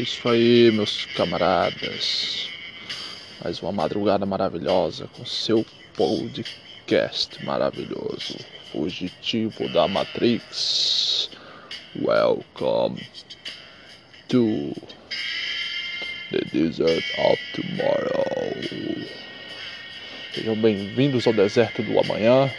[0.00, 2.48] É isso aí, meus camaradas.
[3.44, 5.62] Mais uma madrugada maravilhosa com seu
[5.94, 8.38] podcast maravilhoso.
[8.72, 11.28] Fugitivo da Matrix.
[12.00, 13.06] Welcome
[14.28, 14.72] to
[16.30, 18.24] the desert of tomorrow.
[20.34, 22.50] Sejam bem-vindos ao deserto do amanhã.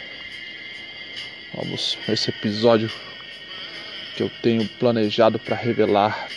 [1.56, 2.88] Vamos nesse episódio
[4.16, 6.28] que eu tenho planejado para revelar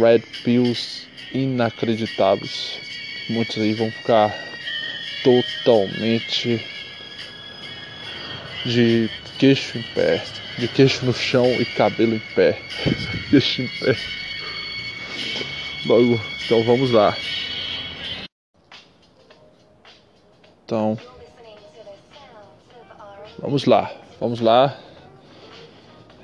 [0.00, 2.78] red pills inacreditáveis.
[3.28, 4.32] Muitos aí vão ficar
[5.22, 6.64] totalmente
[8.64, 10.22] de queixo em pé,
[10.58, 12.60] de queixo no chão e cabelo em pé,
[13.30, 13.96] queixo em pé.
[15.84, 17.16] Logo, então vamos lá.
[20.64, 20.98] Então,
[23.38, 24.78] vamos lá, vamos lá.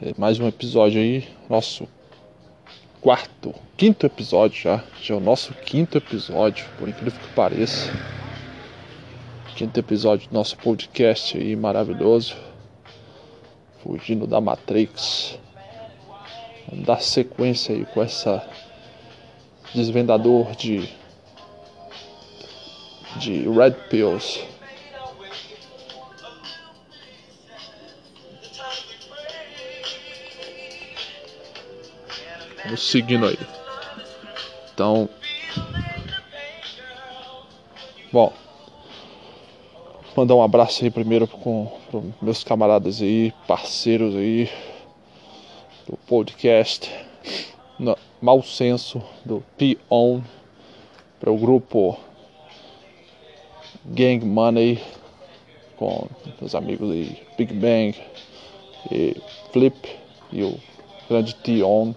[0.00, 1.88] É mais um episódio aí, nosso
[3.02, 4.84] quarto, quinto episódio já.
[5.02, 7.92] Já é o nosso quinto episódio, por incrível que pareça.
[9.56, 12.36] Quinto episódio do nosso podcast aí maravilhoso.
[13.82, 15.36] Fugindo da Matrix.
[16.68, 18.48] Vamos dar sequência aí com essa
[19.74, 20.88] desvendador de
[23.16, 24.51] de Red Pills.
[32.64, 33.38] Vamos seguindo aí.
[34.72, 35.08] Então.
[38.12, 38.32] Bom.
[40.14, 44.50] Mandar um abraço aí primeiro com, com meus camaradas aí, parceiros aí
[45.88, 46.90] do podcast.
[47.78, 50.20] No, Mal Senso do P-On
[51.18, 51.98] para o grupo
[53.84, 54.80] Gang Money
[55.76, 56.06] com
[56.40, 57.96] meus amigos aí Big Bang
[58.90, 59.16] e
[59.52, 59.88] Flip
[60.32, 60.56] e o
[61.08, 61.94] grande T-On.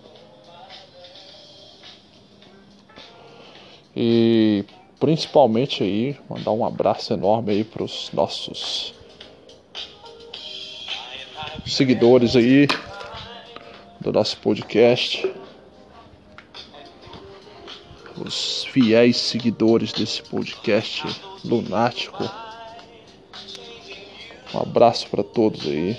[3.96, 4.66] E
[5.00, 8.94] principalmente aí mandar um abraço enorme aí para os nossos
[11.66, 12.68] seguidores aí
[14.00, 15.32] do nosso podcast,
[18.18, 21.04] os fiéis seguidores desse podcast
[21.44, 22.24] lunático.
[24.54, 25.98] Um abraço para todos aí.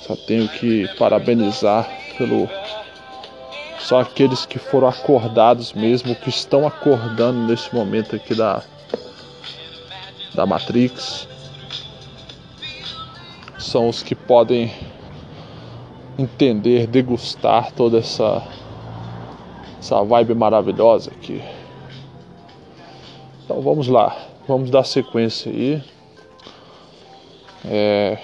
[0.00, 2.48] Só tenho que parabenizar pelo
[3.84, 8.62] só aqueles que foram acordados mesmo, que estão acordando nesse momento aqui da,
[10.34, 11.28] da Matrix.
[13.58, 14.72] São os que podem
[16.18, 18.42] entender, degustar toda essa,
[19.78, 21.42] essa vibe maravilhosa aqui.
[23.44, 24.16] Então vamos lá,
[24.48, 25.82] vamos dar sequência aí.
[27.66, 28.18] É,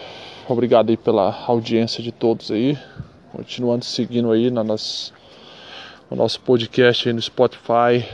[0.49, 2.79] obrigado aí pela audiência de todos aí.
[3.31, 5.13] Continuando seguindo aí nas
[6.11, 8.05] o nosso podcast aí no Spotify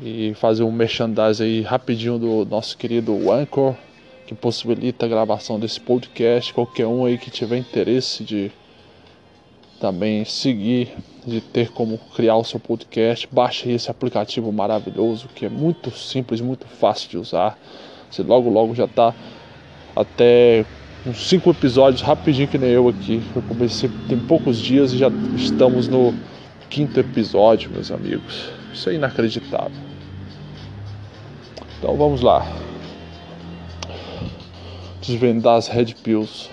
[0.00, 3.76] e fazer um merchandising aí rapidinho do nosso querido Anchor,
[4.26, 6.52] que possibilita a gravação desse podcast.
[6.52, 8.50] Qualquer um aí que tiver interesse de
[9.80, 10.92] também seguir,
[11.24, 16.40] de ter como criar o seu podcast, baixe esse aplicativo maravilhoso que é muito simples,
[16.40, 17.56] muito fácil de usar.
[18.10, 19.14] Você logo logo já está
[19.94, 20.66] até
[21.06, 23.22] uns cinco episódios rapidinho que nem eu aqui.
[23.36, 26.12] Eu comecei tem poucos dias e já estamos no
[26.68, 28.50] quinto episódio, meus amigos.
[28.72, 29.88] Isso é inacreditável.
[31.78, 32.46] Então vamos lá.
[35.00, 36.50] Desvendar as Red Pills.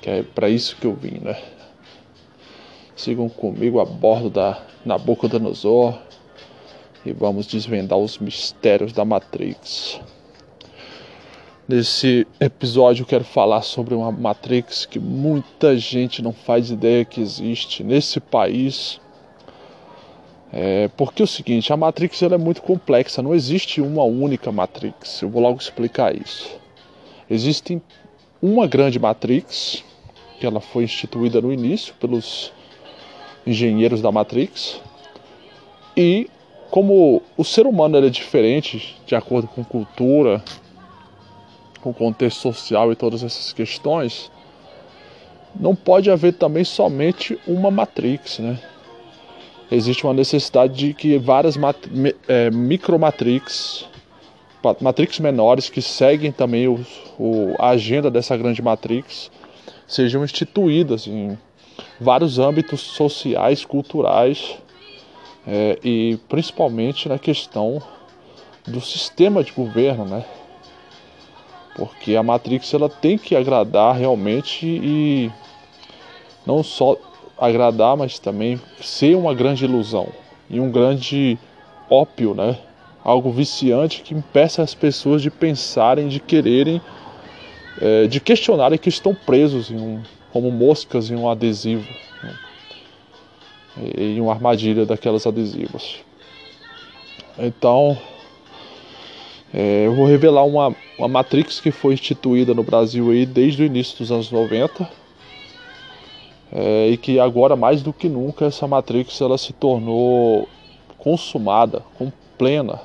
[0.00, 1.40] Que é para isso que eu vim, né?
[2.96, 5.98] Sigam comigo a bordo da Nabucodonosor
[7.04, 10.00] e vamos desvendar os mistérios da Matrix.
[11.72, 17.20] Nesse episódio eu quero falar sobre uma Matrix que muita gente não faz ideia que
[17.20, 19.00] existe nesse país.
[20.52, 24.50] É, porque é o seguinte, a Matrix ela é muito complexa, não existe uma única
[24.50, 25.22] Matrix.
[25.22, 26.58] Eu vou logo explicar isso.
[27.30, 27.80] Existe
[28.42, 29.84] uma grande Matrix,
[30.40, 32.52] que ela foi instituída no início pelos
[33.46, 34.80] engenheiros da Matrix.
[35.96, 36.28] E
[36.68, 40.42] como o ser humano é diferente de acordo com cultura,
[41.82, 44.30] com o contexto social e todas essas questões,
[45.58, 48.58] não pode haver também somente uma matrix, né?
[49.70, 51.76] Existe uma necessidade de que várias mat
[52.26, 53.86] é, micromatrix,
[54.80, 56.84] matrix menores que seguem também o,
[57.18, 59.30] o, a agenda dessa grande matrix,
[59.86, 61.38] sejam instituídas em
[62.00, 64.56] vários âmbitos sociais, culturais
[65.46, 67.80] é, e principalmente na questão
[68.66, 70.24] do sistema de governo, né?
[71.80, 75.32] Porque a Matrix ela tem que agradar realmente e
[76.46, 76.94] não só
[77.38, 80.08] agradar, mas também ser uma grande ilusão
[80.50, 81.38] e um grande
[81.88, 82.58] ópio, né?
[83.02, 86.82] Algo viciante que impeça as pessoas de pensarem, de quererem,
[87.80, 90.02] é, de questionarem que estão presos um,
[90.34, 91.88] como moscas em um adesivo,
[92.22, 92.34] né?
[93.96, 95.96] em uma armadilha daquelas adesivas.
[97.38, 97.96] Então,
[99.52, 103.66] é, eu vou revelar uma, uma Matrix que foi instituída no Brasil aí desde o
[103.66, 104.88] início dos anos 90
[106.52, 110.48] é, e que agora mais do que nunca essa Matrix ela se tornou
[110.98, 112.80] consumada, com plena.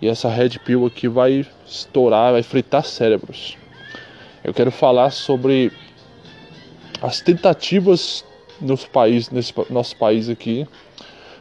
[0.00, 3.56] E essa Red Pill aqui vai estourar, vai fritar cérebros.
[4.44, 5.72] Eu quero falar sobre
[7.00, 8.24] as tentativas
[8.60, 10.66] nos países, nesse nosso país aqui,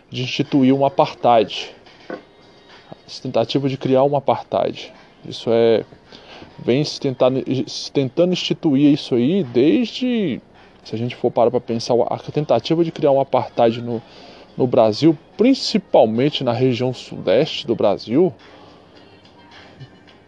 [0.09, 1.71] de instituir um apartheid
[3.19, 4.94] tentativa de criar um apartheid.
[5.28, 5.84] Isso é
[6.63, 10.40] vem se tentando, se tentando instituir isso aí desde
[10.84, 14.02] se a gente for parar para pensar a tentativa de criar um apartheid no,
[14.58, 18.34] no Brasil, principalmente na região sudeste do Brasil,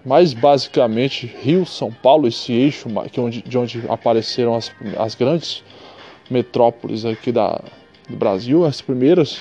[0.06, 5.15] mais basicamente Rio, São Paulo, esse eixo que é onde, de onde apareceram as, as
[5.15, 5.63] grandes
[6.30, 7.62] metrópoles aqui da,
[8.07, 9.39] do Brasil, as primeiras,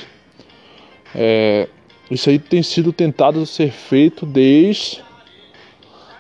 [1.15, 1.69] é,
[2.13, 5.03] isso aí tem sido tentado ser feito desde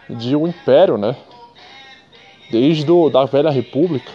[0.08, 1.14] de um império, né?
[2.50, 4.10] Desde do, da velha república.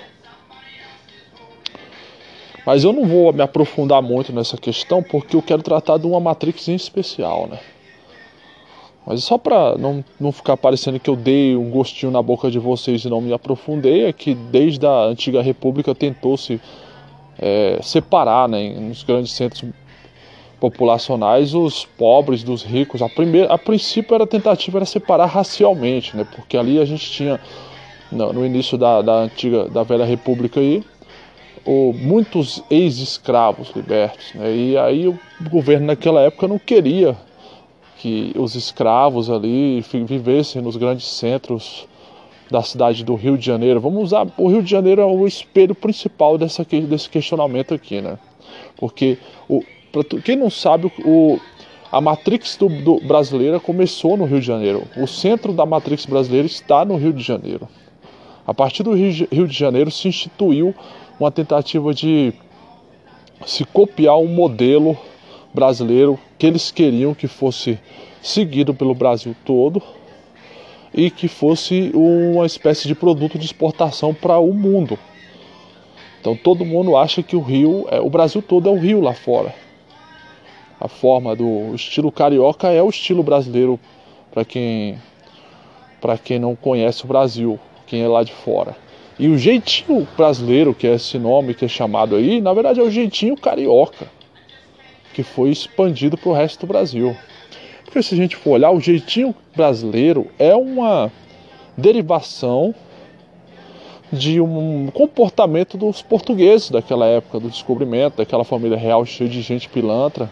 [2.66, 6.20] Mas eu não vou me aprofundar muito nessa questão porque eu quero tratar de uma
[6.20, 7.60] matrix em especial, né?
[9.06, 12.60] Mas só para não, não ficar parecendo que eu dei um gostinho na boca de
[12.60, 16.60] vocês e não me aprofundei, é que desde a antiga república tentou-se
[17.40, 19.64] é, separar né, nos grandes centros
[20.60, 23.02] populacionais os pobres dos ricos.
[23.02, 26.26] A, primeira, a princípio era a tentativa era separar racialmente, né?
[26.36, 27.40] Porque ali a gente tinha
[28.12, 30.84] no, início da, da antiga da velha república aí
[31.68, 34.56] o, muitos ex-escravos libertos, né?
[34.56, 35.20] E aí o
[35.50, 37.16] governo naquela época não queria
[37.98, 41.88] que os escravos ali vivessem nos grandes centros
[42.50, 43.82] da cidade do Rio de Janeiro.
[43.82, 48.18] Vamos usar o Rio de Janeiro é o espelho principal dessa, desse questionamento aqui, né?
[48.78, 49.18] Porque
[49.50, 49.62] o,
[50.24, 51.40] quem não sabe, o,
[51.92, 54.84] a Matrix do, do, brasileira começou no Rio de Janeiro.
[54.98, 57.68] O centro da Matrix brasileira está no Rio de Janeiro.
[58.46, 60.76] A partir do Rio, Rio de Janeiro se instituiu
[61.20, 62.34] uma tentativa de
[63.46, 64.98] se copiar um modelo
[65.54, 67.80] brasileiro que eles queriam que fosse
[68.22, 69.82] seguido pelo Brasil todo
[70.94, 74.98] e que fosse uma espécie de produto de exportação para o mundo.
[76.20, 79.14] Então todo mundo acha que o Rio, é, o Brasil todo é o Rio lá
[79.14, 79.67] fora
[80.80, 83.80] a forma do estilo carioca é o estilo brasileiro
[84.32, 84.98] para quem
[86.00, 88.78] para quem não conhece o Brasil, quem é lá de fora.
[89.18, 92.84] E o jeitinho brasileiro, que é esse nome que é chamado aí, na verdade é
[92.84, 94.08] o jeitinho carioca,
[95.12, 97.18] que foi expandido para o resto do Brasil.
[97.84, 101.12] Porque se a gente for olhar, o jeitinho brasileiro é uma
[101.76, 102.76] derivação
[104.14, 109.68] de um comportamento dos portugueses daquela época do descobrimento, daquela família real cheia de gente
[109.68, 110.30] pilantra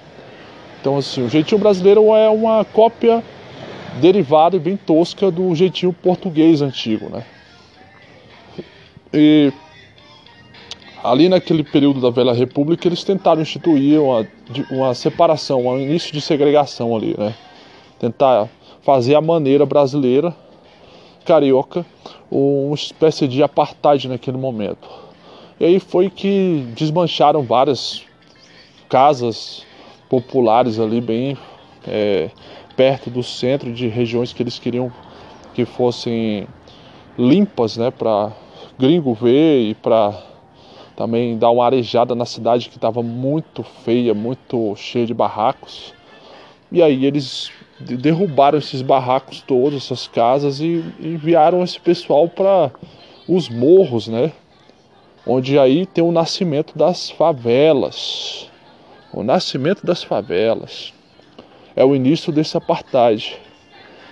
[0.85, 3.23] então, assim, o jeitinho brasileiro é uma cópia
[3.99, 7.25] derivada e bem tosca do jeitinho português antigo, né?
[9.11, 9.51] E
[11.03, 14.27] ali naquele período da Velha República eles tentaram instituir uma,
[14.69, 17.33] uma separação, um início de segregação ali, né?
[17.97, 18.47] Tentar
[18.83, 20.35] fazer a maneira brasileira,
[21.25, 21.83] carioca,
[22.29, 24.87] uma espécie de apartheid naquele momento.
[25.59, 28.03] E aí foi que desmancharam várias
[28.87, 29.65] casas
[30.09, 31.37] populares ali, bem
[31.87, 32.29] é,
[32.75, 34.91] perto do centro de regiões que eles queriam
[35.53, 36.47] que fossem
[37.17, 38.31] limpas, né, para
[38.77, 40.21] gringo ver e para
[40.95, 45.93] também dar uma arejada na cidade que estava muito feia, muito cheia de barracos.
[46.71, 52.71] E aí eles derrubaram esses barracos todos, essas casas e enviaram esse pessoal para
[53.27, 54.31] os morros, né?
[55.27, 58.49] Onde aí tem o nascimento das favelas
[59.15, 60.93] o nascimento das favelas,
[61.73, 63.37] é o início desse apartheid.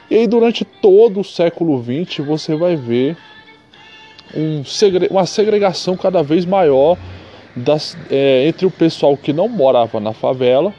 [0.09, 3.17] E aí, durante todo o século XX, você vai ver
[4.33, 4.63] um
[5.11, 6.97] uma segregação cada vez maior
[7.53, 10.73] das, é, entre o pessoal que não morava na favela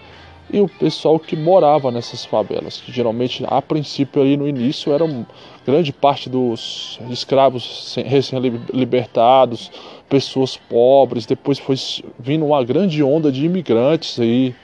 [0.51, 5.27] e o pessoal que morava nessas favelas, que geralmente, a princípio, ali no início, eram
[5.67, 9.71] grande parte dos escravos recém-libertados,
[10.09, 11.77] pessoas pobres, depois foi
[12.19, 14.55] vindo uma grande onda de imigrantes aí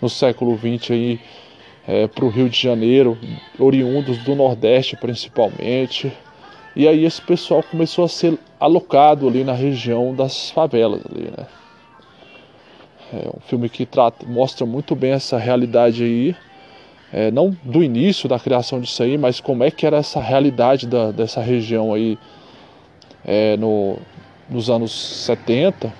[0.00, 1.20] no século XX aí
[1.86, 3.16] é, para o Rio de Janeiro,
[3.58, 6.12] oriundos do Nordeste principalmente,
[6.74, 11.46] E aí esse pessoal começou a ser alocado ali na região das favelas ali, né?
[13.12, 16.36] É um filme que trata, mostra muito bem essa realidade aí,
[17.12, 20.86] é, não do início da criação disso aí, mas como é que era essa realidade
[20.86, 22.18] da, dessa região aí
[23.24, 23.96] é, no,
[24.48, 24.92] nos anos
[25.24, 25.92] 70.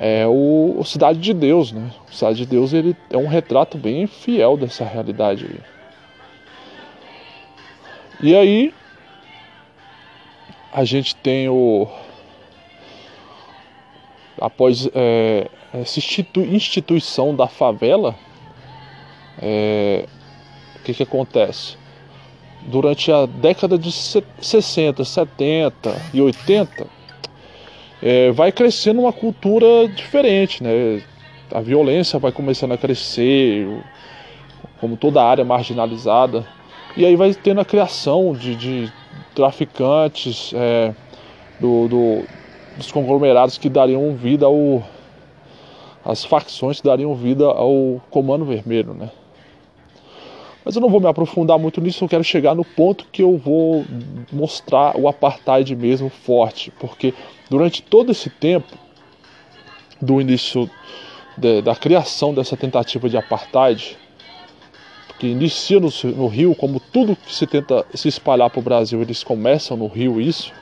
[0.00, 1.90] É o, o Cidade de Deus, né?
[2.08, 5.60] O Cidade de Deus ele é um retrato bem fiel dessa realidade aí.
[8.20, 8.74] E aí
[10.72, 11.88] a gente tem o
[14.40, 18.14] após é, essa instituição da favela,
[19.40, 20.06] é,
[20.76, 21.76] o que, que acontece?
[22.62, 26.86] Durante a década de 60, 70 e 80,
[28.02, 31.02] é, vai crescendo uma cultura diferente, né?
[31.50, 33.66] A violência vai começando a crescer,
[34.80, 36.46] como toda área marginalizada,
[36.96, 38.92] e aí vai tendo a criação de, de
[39.34, 40.94] traficantes, é,
[41.58, 42.24] do, do,
[42.76, 44.82] dos conglomerados que dariam vida ao.
[46.04, 49.10] as facções que dariam vida ao Comando Vermelho, né?
[50.68, 53.38] Mas eu não vou me aprofundar muito nisso, eu quero chegar no ponto que eu
[53.38, 53.86] vou
[54.30, 57.14] mostrar o apartheid mesmo forte, porque
[57.48, 58.76] durante todo esse tempo
[59.98, 60.68] do início
[61.38, 63.96] de, da criação dessa tentativa de apartheid,
[65.18, 69.00] que inicia no, no Rio, como tudo que se tenta se espalhar para o Brasil,
[69.00, 70.52] eles começam no Rio isso.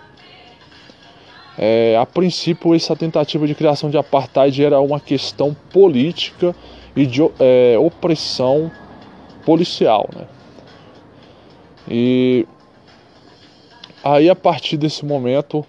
[1.58, 6.54] É, a princípio, essa tentativa de criação de apartheid era uma questão política
[6.94, 8.70] e de é, opressão
[9.46, 10.26] policial, né?
[11.88, 12.46] E
[14.04, 15.64] aí, a partir desse momento,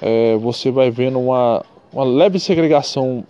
[0.00, 3.22] é, você vai vendo uma, uma leve segregação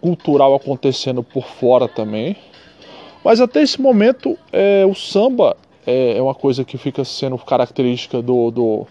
[0.00, 2.36] cultural acontecendo por fora também
[3.24, 8.22] mas até esse momento, é, o samba é, é, uma coisa que fica sendo característica
[8.22, 8.86] do, do,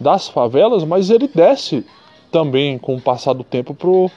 [0.00, 1.84] das favelas, mas ele desce
[2.30, 4.10] também com o passar do tempo pro,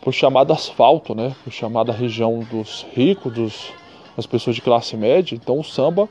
[0.00, 1.34] pro chamado asfalto, né?
[1.42, 3.72] Pro chamada região dos ricos, dos,
[4.20, 5.34] das pessoas de classe média.
[5.34, 6.08] Então o samba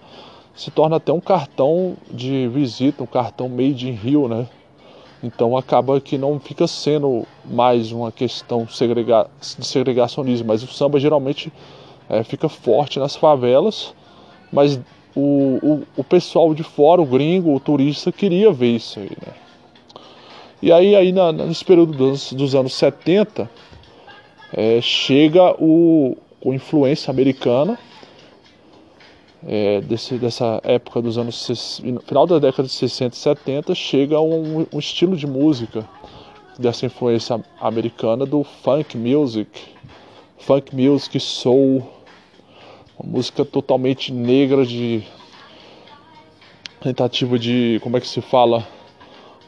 [0.56, 4.48] se torna até um cartão de visita, um cartão made in Rio, né?
[5.24, 11.00] Então acaba que não fica sendo mais uma questão segrega de segregacionismo, mas o samba
[11.00, 11.52] geralmente
[12.10, 13.94] é, fica forte nas favelas,
[14.52, 14.80] mas
[15.16, 19.10] o, o, o, pessoal de fora, o gringo, o turista, queria ver isso aí.
[19.10, 19.34] Né?
[20.62, 23.50] E aí, aí na, nesse período dos, dos anos 70,
[24.54, 27.78] é, chega o, com influência americana,
[29.46, 34.66] é, desse, dessa época dos anos final da década de 60 e 70 chega um,
[34.72, 35.88] um, estilo de música
[36.58, 39.50] dessa influência americana do funk music.
[40.38, 41.88] Funk music soul.
[42.98, 45.04] Uma música totalmente negra de
[46.82, 48.68] tentativa de, como é que se fala,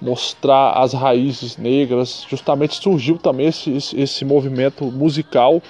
[0.01, 2.25] mostrar as raízes negras.
[2.29, 5.61] Justamente surgiu também esse, esse, esse movimento musical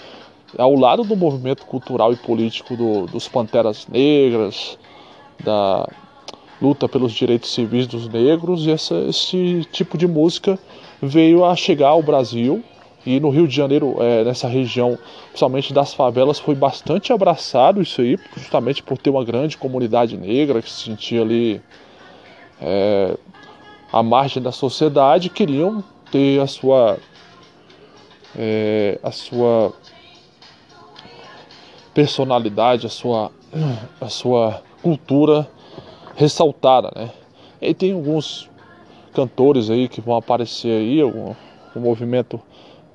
[0.57, 4.77] ao lado do movimento cultural e político do, dos Panteras Negras,
[5.43, 5.87] da
[6.61, 10.59] luta pelos direitos civis dos negros, e essa, esse tipo de música
[11.01, 12.63] veio a chegar ao Brasil
[13.05, 14.97] e no Rio de Janeiro, é, nessa região,
[15.29, 20.61] principalmente das favelas, foi bastante abraçado isso aí, justamente por ter uma grande comunidade negra
[20.61, 21.59] que se sentia ali
[22.61, 23.17] é,
[23.91, 26.99] à margem da sociedade, queriam ter a sua
[28.37, 29.73] é, a sua
[31.93, 33.31] personalidade, a sua
[33.99, 35.49] a sua cultura
[36.15, 37.11] ressaltada, né?
[37.61, 38.49] E tem alguns
[39.13, 41.35] cantores aí que vão aparecer aí, o,
[41.75, 42.41] o movimento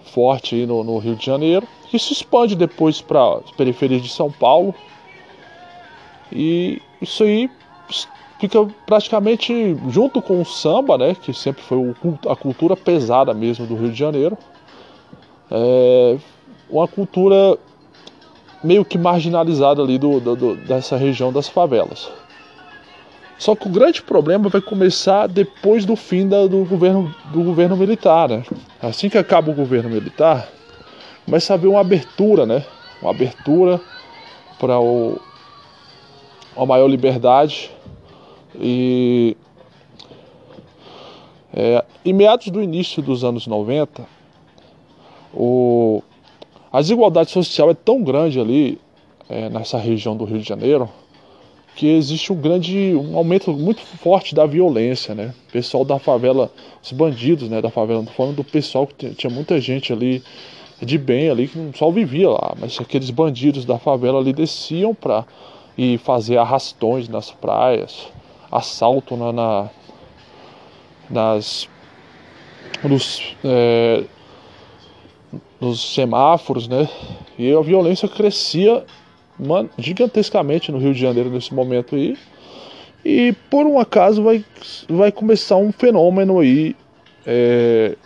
[0.01, 4.09] forte aí no, no Rio de Janeiro, que se expande depois para as periferias de
[4.09, 4.75] São Paulo.
[6.33, 7.51] E isso aí
[8.41, 11.95] fica praticamente junto com o samba, né, que sempre foi
[12.29, 14.37] a cultura pesada mesmo do Rio de Janeiro,
[15.51, 16.19] é
[16.69, 17.57] uma cultura
[18.63, 22.11] meio que marginalizada ali do, do, do, dessa região das favelas.
[23.39, 27.77] Só que o grande problema vai começar depois do fim da, do, governo, do governo
[27.77, 28.29] militar.
[28.29, 28.43] Né?
[28.81, 30.49] Assim que acaba o governo militar,
[31.25, 32.65] começa a haver uma abertura, né?
[33.03, 33.79] Uma abertura
[34.59, 37.71] para uma maior liberdade.
[38.59, 39.37] E
[41.53, 44.07] é, em meados do início dos anos 90,
[45.35, 45.66] o,
[46.77, 48.79] a desigualdade social é tão grande ali,
[49.31, 50.87] é, nessa região do Rio de Janeiro,
[51.75, 55.33] que existe um grande um aumento muito forte da violência, né?
[55.49, 56.53] O pessoal da favela,
[56.83, 60.23] os bandidos, né, da favela, não falando do pessoal que tinha muita gente ali
[60.79, 65.25] de bem ali que só vivia lá, mas aqueles bandidos da favela ali desciam para
[65.79, 68.07] ir fazer arrastões nas praias,
[68.53, 69.71] assalto na, na
[71.09, 71.71] nas
[72.85, 74.05] nos, é,
[75.61, 76.89] nos semáforos, né?
[77.39, 78.85] E a violência crescia
[79.79, 82.17] gigantescamente no Rio de Janeiro nesse momento aí.
[83.05, 84.45] E por um acaso vai,
[84.89, 86.75] vai começar um fenômeno aí
[87.25, 87.97] é,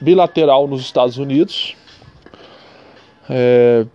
[0.00, 1.76] bilateral nos Estados Unidos.
[3.28, 3.86] É,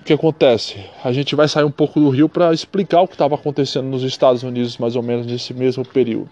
[0.00, 0.76] o que acontece?
[1.02, 4.02] A gente vai sair um pouco do Rio para explicar o que estava acontecendo nos
[4.02, 6.30] Estados Unidos mais ou menos nesse mesmo período.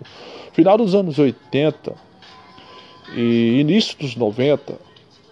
[0.52, 2.05] Final dos anos 80
[3.14, 4.74] e início dos 90,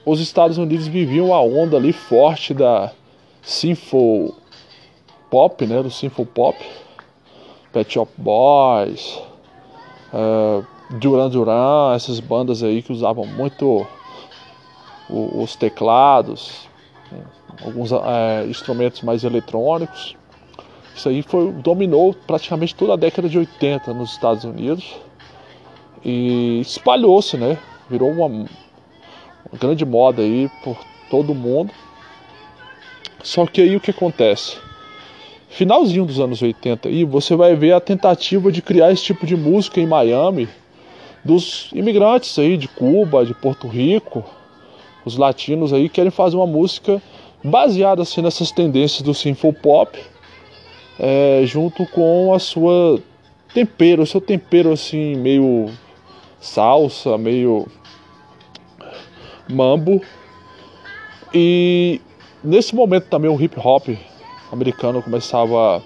[0.05, 2.93] os Estados Unidos viviam a onda ali forte da
[3.43, 4.35] Sinful
[5.31, 6.59] Pop, né, do Sinful Pop,
[7.73, 9.21] Pet Shop Boys,
[10.13, 10.65] uh,
[10.99, 13.87] Duran Duran, essas bandas aí que usavam muito
[15.09, 16.69] os teclados,
[17.65, 20.17] alguns é, instrumentos mais eletrônicos.
[20.95, 24.97] Isso aí foi, dominou praticamente toda a década de 80 nos Estados Unidos
[26.05, 27.59] e espalhou-se, né?
[27.89, 28.49] Virou uma, uma
[29.59, 30.77] grande moda aí por
[31.11, 31.73] todo mundo.
[33.23, 34.57] Só que aí o que acontece?
[35.49, 39.37] Finalzinho dos anos 80 aí você vai ver a tentativa de criar esse tipo de
[39.37, 40.49] música em Miami
[41.25, 44.25] dos imigrantes aí de Cuba, de Porto Rico,
[45.05, 47.01] os latinos aí querem fazer uma música
[47.43, 49.99] baseada assim nessas tendências do simple pop,
[50.99, 53.01] é, junto com a sua
[53.55, 55.71] tempero, o seu tempero assim meio
[56.45, 57.67] salsa, meio
[59.49, 60.01] mambo.
[61.33, 62.01] E
[62.43, 63.89] nesse momento também o hip hop
[64.53, 65.83] americano começava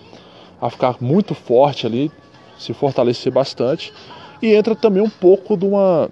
[0.60, 2.10] a ficar muito forte ali,
[2.58, 3.92] se fortalecer bastante.
[4.42, 6.10] E entra também um pouco de uma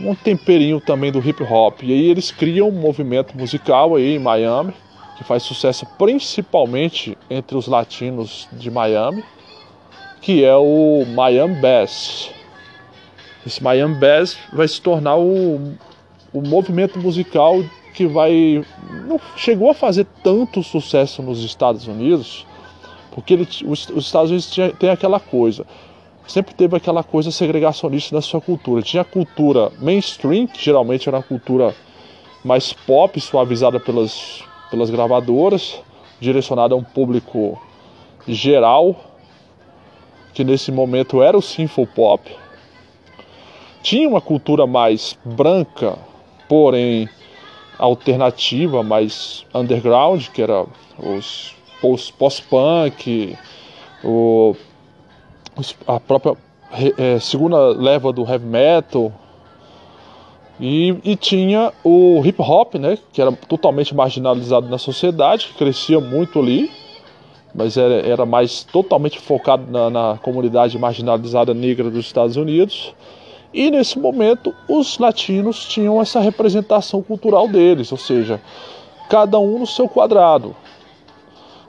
[0.00, 1.82] um temperinho também do hip hop.
[1.82, 4.72] E aí eles criam um movimento musical aí em Miami,
[5.16, 9.24] que faz sucesso principalmente entre os latinos de Miami,
[10.20, 12.37] que é o Miami Bass.
[13.46, 15.74] Esse Miami Bass vai se tornar o,
[16.32, 17.62] o movimento musical
[17.94, 18.64] que vai
[19.06, 22.46] não chegou a fazer tanto sucesso nos Estados Unidos,
[23.12, 25.64] porque ele, os, os Estados Unidos tinha, tem aquela coisa
[26.28, 28.82] sempre teve aquela coisa segregacionista na sua cultura.
[28.82, 31.74] Tinha a cultura mainstream, que geralmente era uma cultura
[32.44, 35.80] mais pop, suavizada pelas, pelas gravadoras,
[36.20, 37.60] direcionada a um público
[38.26, 38.94] geral,
[40.34, 42.30] que nesse momento era o simple pop.
[43.82, 45.98] Tinha uma cultura mais branca,
[46.48, 47.08] porém
[47.78, 50.66] alternativa, mais underground, que era
[50.98, 51.54] os
[52.18, 53.36] post-punk,
[54.02, 54.56] o
[55.86, 56.36] a própria
[56.96, 59.12] é, segunda leva do heavy metal
[60.60, 66.00] e, e, tinha o hip hop, né, que era totalmente marginalizado na sociedade, que crescia
[66.00, 66.68] muito ali,
[67.54, 72.92] mas era, era mais totalmente focado na, na comunidade marginalizada negra dos Estados Unidos.
[73.52, 78.40] E nesse momento os latinos tinham essa representação cultural deles, ou seja,
[79.08, 80.54] cada um no seu quadrado.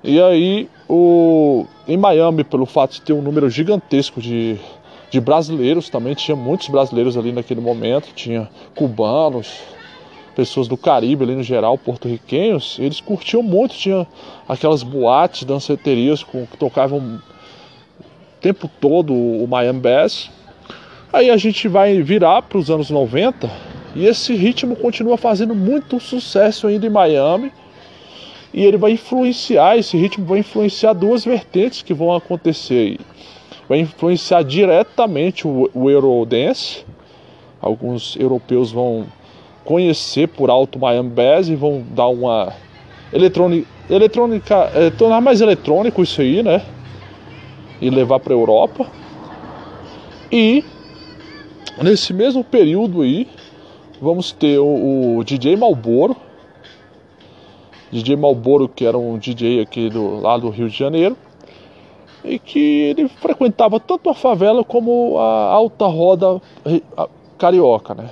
[0.03, 4.57] E aí o, em Miami, pelo fato de ter um número gigantesco de,
[5.09, 9.61] de brasileiros, também tinha muitos brasileiros ali naquele momento, tinha cubanos,
[10.35, 14.07] pessoas do Caribe ali no geral, porto-riquenhos, eles curtiam muito, tinha
[14.47, 17.21] aquelas boates, danceterias com, que tocavam o
[18.39, 20.31] tempo todo o Miami Bass.
[21.11, 23.49] Aí a gente vai virar para os anos 90
[23.95, 27.51] e esse ritmo continua fazendo muito sucesso ainda em Miami
[28.53, 32.99] e ele vai influenciar, esse ritmo vai influenciar duas vertentes que vão acontecer aí.
[33.67, 36.85] Vai influenciar diretamente o, o Eurodance,
[37.59, 39.07] alguns europeus vão
[39.65, 42.53] conhecer por alto Miami Bass e vão dar uma
[43.11, 46.63] eletrônica, eletrônica é, tornar mais eletrônico isso aí, né?
[47.81, 48.87] E levar para Europa.
[50.31, 50.63] E
[51.83, 53.27] nesse mesmo período aí,
[54.01, 56.15] vamos ter o, o DJ Malboro,
[57.91, 61.17] DJ Malboro, que era um DJ aqui do, lá do Rio de Janeiro,
[62.23, 66.41] e que ele frequentava tanto a favela como a alta roda
[67.37, 68.09] carioca, né?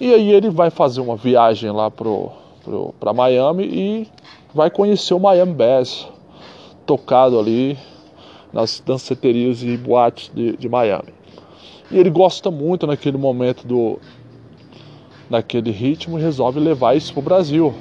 [0.00, 2.30] E aí ele vai fazer uma viagem lá pro,
[2.64, 4.08] pro, para Miami e
[4.54, 6.06] vai conhecer o Miami Bass,
[6.86, 7.76] tocado ali
[8.52, 11.17] nas danceterias e boates de, de Miami.
[11.90, 13.98] E ele gosta muito naquele momento do
[15.28, 17.74] daquele ritmo e resolve levar isso pro Brasil.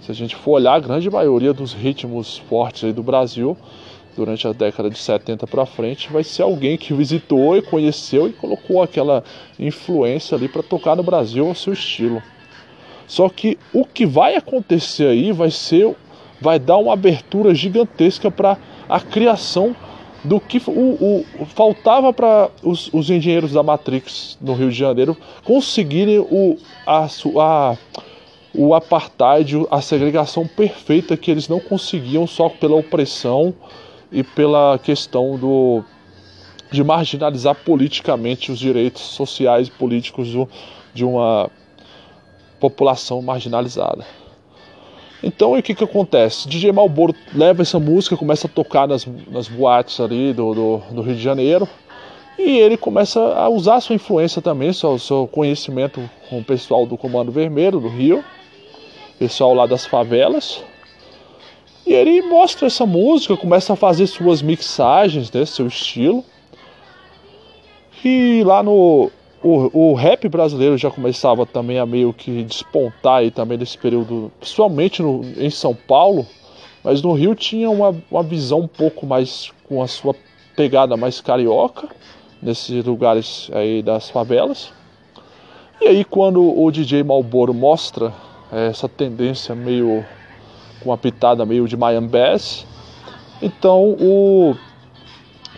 [0.00, 3.56] Se a gente for olhar, a grande maioria dos ritmos fortes aí do Brasil,
[4.16, 8.32] durante a década de 70 para frente, vai ser alguém que visitou e conheceu e
[8.32, 9.22] colocou aquela
[9.58, 12.22] influência ali para tocar no Brasil ao seu estilo.
[13.06, 15.94] Só que o que vai acontecer aí vai ser
[16.40, 18.56] vai dar uma abertura gigantesca para
[18.88, 19.74] a criação
[20.24, 25.16] do que o, o faltava para os, os, engenheiros da Matrix no Rio de Janeiro
[25.44, 27.76] conseguirem o, a, a,
[28.54, 33.54] o apartheid, a segregação perfeita que eles não conseguiam só pela opressão
[34.10, 35.84] e pela questão do,
[36.70, 40.48] de marginalizar politicamente os direitos sociais e políticos do,
[40.92, 41.50] de uma
[42.58, 44.04] população marginalizada.
[45.22, 46.48] Então o que que acontece?
[46.48, 51.02] DJ Malboro leva essa música, começa a tocar nas, nas boates ali do, do, do,
[51.02, 51.68] Rio de Janeiro
[52.38, 56.96] e ele começa a usar sua influência também, seu, seu conhecimento com o pessoal do
[56.96, 58.24] Comando Vermelho do Rio,
[59.18, 60.62] pessoal lá das favelas.
[61.84, 66.24] E ele mostra essa música, começa a fazer suas mixagens, né, seu estilo.
[68.04, 69.10] E lá no,
[69.42, 74.32] o, o rap brasileiro já começava também a meio que despontar aí também nesse período,
[74.40, 76.26] principalmente no, em São Paulo,
[76.82, 80.14] mas no Rio tinha uma, uma visão um pouco mais com a sua
[80.56, 81.88] pegada mais carioca,
[82.42, 84.72] nesses lugares aí das favelas.
[85.80, 88.12] E aí quando o DJ Malboro mostra
[88.50, 90.04] é, essa tendência meio
[90.80, 92.66] com uma pitada meio de Miami Bass,
[93.40, 94.56] então o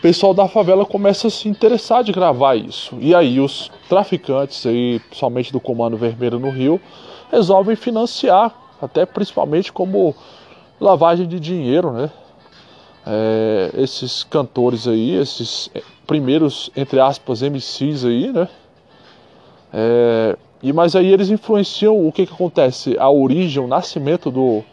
[0.00, 2.96] o pessoal da favela começa a se interessar de gravar isso.
[3.00, 6.80] E aí os traficantes, aí, principalmente do Comando Vermelho no Rio,
[7.30, 10.16] resolvem financiar, até principalmente como
[10.80, 12.10] lavagem de dinheiro, né?
[13.06, 18.48] É, esses cantores aí, esses é, primeiros, entre aspas, MCs aí, né?
[19.70, 22.96] É, e mas aí eles influenciam o que que acontece?
[22.98, 24.64] A origem, o nascimento do,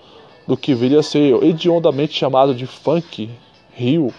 [0.47, 3.29] do que viria a ser hediondamente chamado de funk
[3.73, 4.13] rio,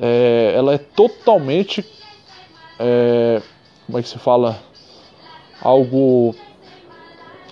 [0.00, 1.84] é, ela é totalmente,
[2.78, 3.40] é,
[3.86, 4.58] como é que se fala,
[5.60, 6.34] algo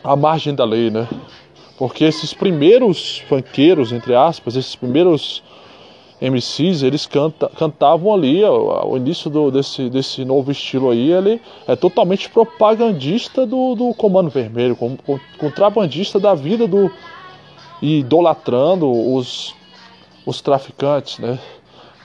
[0.02, 1.08] à margem da lei, né?
[1.78, 5.42] Porque esses primeiros funkeiros, entre aspas, esses primeiros
[6.20, 11.74] MCs, eles canta, cantavam ali, o início do, desse, desse novo estilo aí, ele é
[11.74, 16.90] totalmente propagandista do, do Comando Vermelho, com, com, contrabandista da vida do.
[17.80, 19.52] idolatrando os,
[20.24, 21.38] os traficantes, né?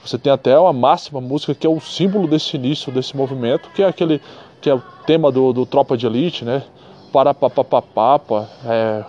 [0.08, 3.82] Você tem até uma máxima música que é o símbolo desse início desse movimento, que
[3.82, 4.22] é aquele
[4.58, 6.62] que é o tema do, do Tropa de Elite, né?
[7.12, 9.04] Para papapapapa, é,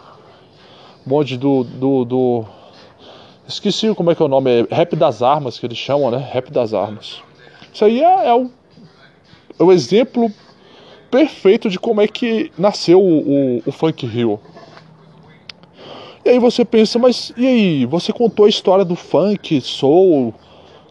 [1.06, 2.46] bonde do, do, do,
[3.48, 6.18] esqueci como é que é o nome, é Rap das Armas que eles chamam, né?
[6.18, 7.22] Rap das Armas.
[7.74, 8.52] Isso aí é, é, o,
[9.58, 10.30] é o exemplo
[11.10, 14.38] perfeito de como é que nasceu o, o, o Funk Rio.
[16.26, 17.86] E aí você pensa, mas e aí?
[17.86, 20.34] Você contou a história do funk, soul,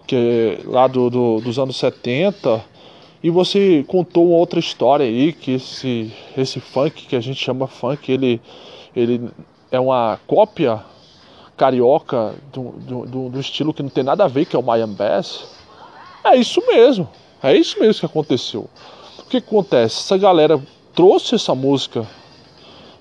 [0.09, 2.65] que lá do, do, dos anos 70.
[3.23, 7.67] E você contou uma outra história aí, que esse, esse funk que a gente chama
[7.67, 8.41] funk, ele,
[8.97, 9.29] ele
[9.71, 10.83] é uma cópia
[11.57, 14.95] carioca do, do, do, estilo que não tem nada a ver, que é o Miami
[14.95, 15.47] Bass.
[16.25, 17.09] É isso mesmo,
[17.43, 18.69] é isso mesmo que aconteceu.
[19.19, 20.01] O que acontece?
[20.01, 20.61] Essa galera
[20.95, 22.07] trouxe essa música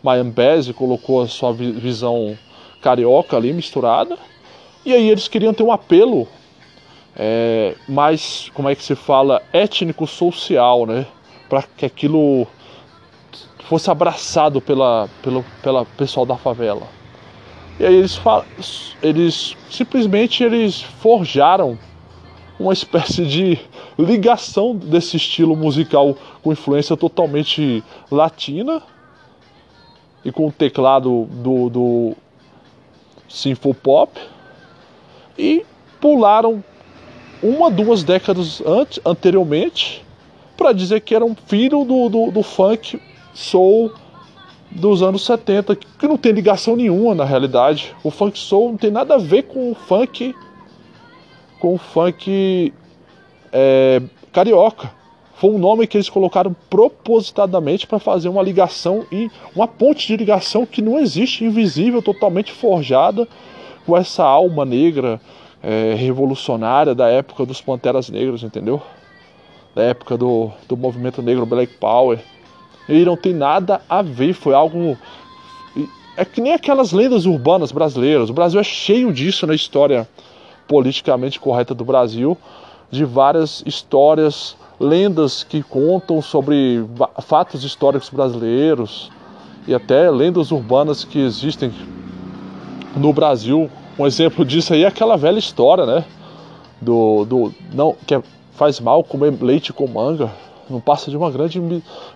[0.04, 2.38] Miami Bass e colocou a sua visão
[2.82, 4.18] carioca ali misturada.
[4.84, 6.28] E aí eles queriam ter um apelo
[7.18, 11.08] é, mais, como é que se fala, étnico-social, né?
[11.50, 12.46] Para que aquilo
[13.64, 16.88] fosse abraçado pela, pelo pela pessoal da favela.
[17.80, 18.20] E aí eles,
[19.02, 21.78] eles simplesmente eles forjaram
[22.60, 23.60] uma espécie de
[23.98, 28.82] ligação desse estilo musical com influência totalmente latina
[30.26, 32.16] e com o teclado do, do
[33.30, 34.20] Sinfopop
[35.38, 35.64] e
[36.02, 36.64] pularam
[37.42, 40.06] uma, duas décadas antes, anteriormente
[40.56, 43.00] para dizer que era um filho do, do, do, funk
[43.34, 43.92] soul
[44.72, 47.96] dos anos 70, que não tem ligação nenhuma na realidade.
[48.04, 50.34] O funk soul não tem nada a ver com o funk
[51.60, 52.74] com o funk
[53.52, 54.92] é, carioca.
[55.36, 60.18] Foi um nome que eles colocaram propositadamente para fazer uma ligação e uma ponte de
[60.18, 63.28] ligação que não existe, invisível, totalmente forjada
[63.86, 65.22] com essa alma negra,
[65.62, 68.82] é, revolucionária da época dos Panteras Negros, entendeu?
[69.76, 72.20] Da época do, do movimento negro Black Power.
[72.88, 74.98] E não tem nada a ver, foi algo.
[76.16, 78.30] É que nem aquelas lendas urbanas brasileiras.
[78.30, 80.08] O Brasil é cheio disso na história
[80.68, 82.38] politicamente correta do Brasil,
[82.90, 86.84] de várias histórias, lendas que contam sobre
[87.22, 89.12] fatos históricos brasileiros
[89.68, 91.72] e até lendas urbanas que existem
[92.96, 96.06] no Brasil um exemplo disso aí é aquela velha história, né?
[96.80, 98.22] Do, do não que é,
[98.54, 100.32] faz mal comer leite com manga.
[100.70, 101.62] Não passa de uma grande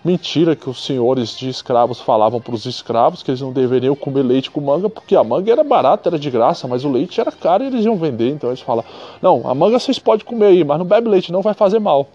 [0.03, 4.23] mentira que os senhores de escravos falavam para os escravos que eles não deveriam comer
[4.23, 7.31] leite com manga, porque a manga era barata, era de graça, mas o leite era
[7.31, 8.29] caro e eles iam vender.
[8.29, 8.83] Então eles falam:
[9.21, 12.07] Não, a manga vocês podem comer aí, mas não bebe leite, não vai fazer mal.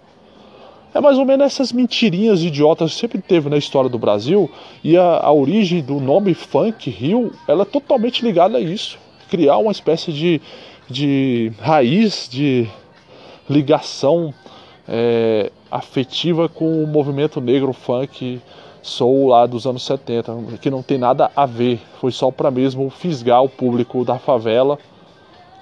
[0.94, 4.50] É mais ou menos essas mentirinhas idiotas que sempre teve na história do Brasil
[4.82, 8.98] e a, a origem do nome funk Rio, ela é totalmente ligada a isso.
[9.28, 10.40] Criar uma espécie de,
[10.88, 12.68] de raiz de
[13.48, 14.32] ligação
[14.88, 18.40] é, afetiva com o movimento negro funk
[18.82, 22.88] soul lá dos anos 70, que não tem nada a ver, foi só para mesmo
[22.88, 24.78] fisgar o público da favela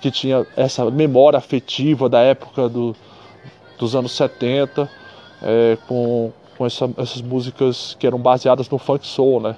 [0.00, 2.94] que tinha essa memória afetiva da época do,
[3.79, 4.90] dos anos 70
[5.42, 9.57] é, com, com essa, essas músicas que eram baseadas no funk soul, né?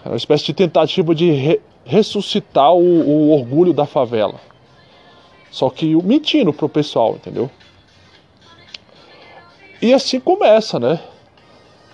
[0.00, 4.40] Era uma espécie de tentativa de ressuscitar o, o orgulho da favela.
[5.50, 7.50] Só que mentindo pro pessoal, entendeu?
[9.80, 11.00] E assim começa, né?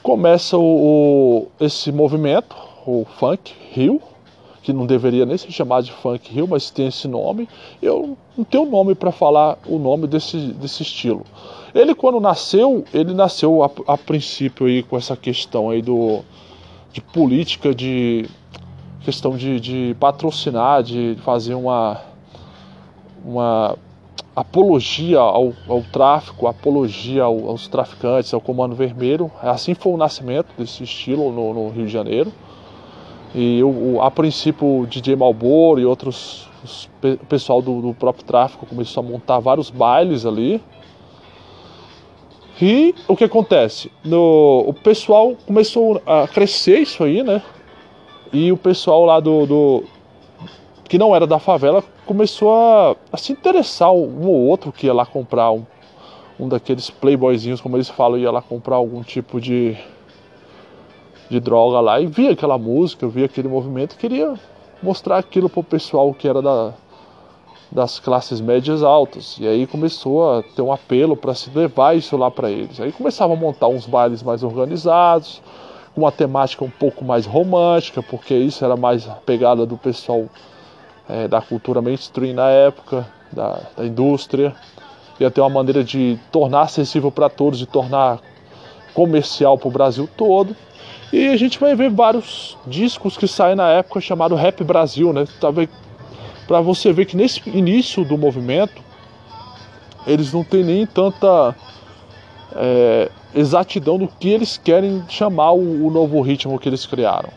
[0.03, 2.55] Começa o, o, esse movimento,
[2.87, 4.01] o Funk Rio,
[4.63, 7.49] que não deveria nem se chamar de Funk Rio, mas tem esse nome.
[7.81, 11.25] Eu não tenho nome para falar o nome desse, desse estilo.
[11.75, 16.23] Ele quando nasceu, ele nasceu a, a princípio aí com essa questão aí do
[16.93, 18.27] de política de
[19.01, 22.01] questão de, de patrocinar, de fazer uma
[23.25, 23.77] uma
[24.35, 29.31] apologia ao, ao tráfico, apologia ao, aos traficantes, ao Comando Vermelho.
[29.43, 32.33] Assim foi o nascimento desse estilo no, no Rio de Janeiro.
[33.35, 38.25] E o, a princípio o DJ Malboro e outros os, o pessoal do, do, próprio
[38.25, 40.63] tráfico começou a montar vários bailes ali.
[42.61, 43.91] E o que acontece?
[44.05, 47.43] No, o pessoal começou a crescer isso aí, né?
[48.33, 49.85] E o pessoal lá do, do
[50.89, 54.95] que não era da favela começou a, a, se interessar um ou outro que ia
[54.95, 55.65] lá comprar um,
[56.39, 59.77] um daqueles playboyzinhos, como eles falam, ia lá comprar algum tipo de,
[61.31, 64.35] de droga lá e via aquela música, via aquele movimento queria
[64.83, 66.73] mostrar aquilo pro pessoal que era da,
[67.71, 69.37] das classes médias altas.
[69.39, 72.81] E aí começou a ter um apelo para se levar isso lá para eles.
[72.81, 75.43] Aí começava a montar uns bailes mais organizados,
[75.99, 80.27] com uma temática um pouco mais romântica, porque isso era mais a pegada do pessoal
[81.09, 84.55] é, da cultura mainstream na época, da, da indústria.
[85.19, 88.21] Ia ter uma maneira de tornar acessível para todos, de tornar
[88.95, 90.57] comercial para o Brasil todo.
[91.13, 95.27] E a gente vai ver vários discos que saem na época chamado Rap Brasil, né?
[96.47, 98.81] Para você ver que nesse início do movimento
[100.07, 101.57] eles não têm nem tanta
[102.55, 107.31] é, exatidão do que eles querem chamar o, o novo ritmo que eles criaram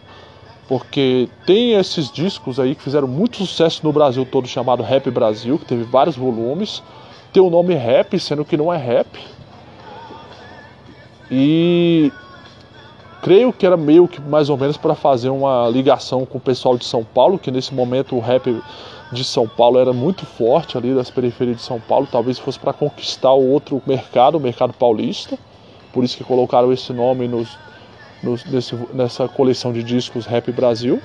[0.72, 5.60] porque tem esses discos aí que fizeram muito sucesso no Brasil todo, chamado Rap Brasil,
[5.60, 6.82] que teve vários volumes.
[7.34, 9.20] Tem o nome Rap, sendo que não é rap.
[11.30, 12.10] E
[13.22, 16.78] creio que era meio que mais ou menos para fazer uma ligação com o pessoal
[16.78, 18.58] de São Paulo, que nesse momento o rap
[19.12, 22.72] de São Paulo era muito forte ali das periferias de São Paulo, talvez fosse para
[22.72, 25.38] conquistar o outro mercado, o mercado paulista.
[25.94, 27.58] Por isso que colocaram esse nome nos,
[28.24, 31.02] no, nesse, nessa coleção de discos Rap Brasil.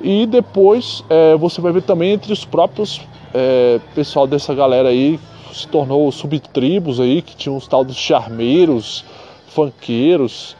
[0.00, 3.00] E depois é, você vai ver também entre os próprios
[3.34, 5.20] é, pessoal dessa galera aí,
[5.52, 9.04] se tornou subtribos aí, que tinham os tal dos charmeiros,
[9.48, 10.56] funkeiros,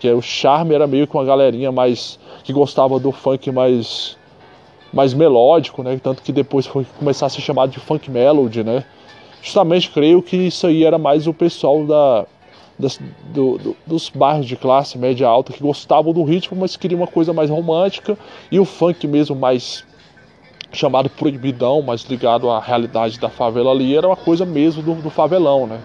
[0.00, 4.16] que é, o charme era meio que uma galerinha mais que gostava do funk mais
[4.90, 6.00] mais melódico, né?
[6.02, 8.84] Tanto que depois foi começar a ser chamado de funk melody, né?
[9.42, 12.26] Justamente creio que isso aí era mais o pessoal da
[12.78, 13.00] das,
[13.32, 17.06] do, do, dos bairros de classe média alta que gostavam do ritmo, mas queriam uma
[17.06, 18.16] coisa mais romântica
[18.50, 19.84] e o funk mesmo mais
[20.72, 25.10] chamado proibidão, mais ligado à realidade da favela ali, era uma coisa mesmo do, do
[25.10, 25.80] favelão, né?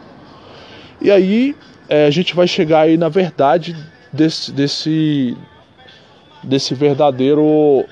[1.02, 1.56] E aí
[1.90, 3.76] é, a gente vai chegar aí na verdade
[4.12, 5.38] desse, desse,
[6.44, 7.86] desse verdadeiro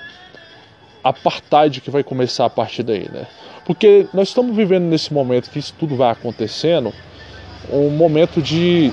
[1.04, 3.26] apartheid que vai começar a partir daí, né?
[3.66, 6.94] Porque nós estamos vivendo nesse momento que isso tudo vai acontecendo
[7.70, 8.92] um momento de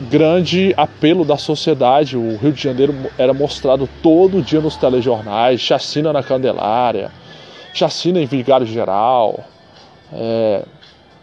[0.00, 2.16] grande apelo da sociedade.
[2.16, 7.10] O Rio de Janeiro era mostrado todo dia nos telejornais, chacina na Candelária,
[7.74, 9.40] chacina em Vigário Geral,
[10.12, 10.64] é,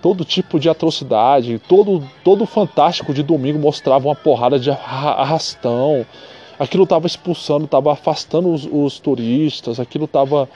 [0.01, 6.05] todo tipo de atrocidade, todo todo fantástico de domingo mostrava uma porrada de arrastão.
[6.57, 10.47] Aquilo estava expulsando, estava afastando os, os turistas, aquilo estava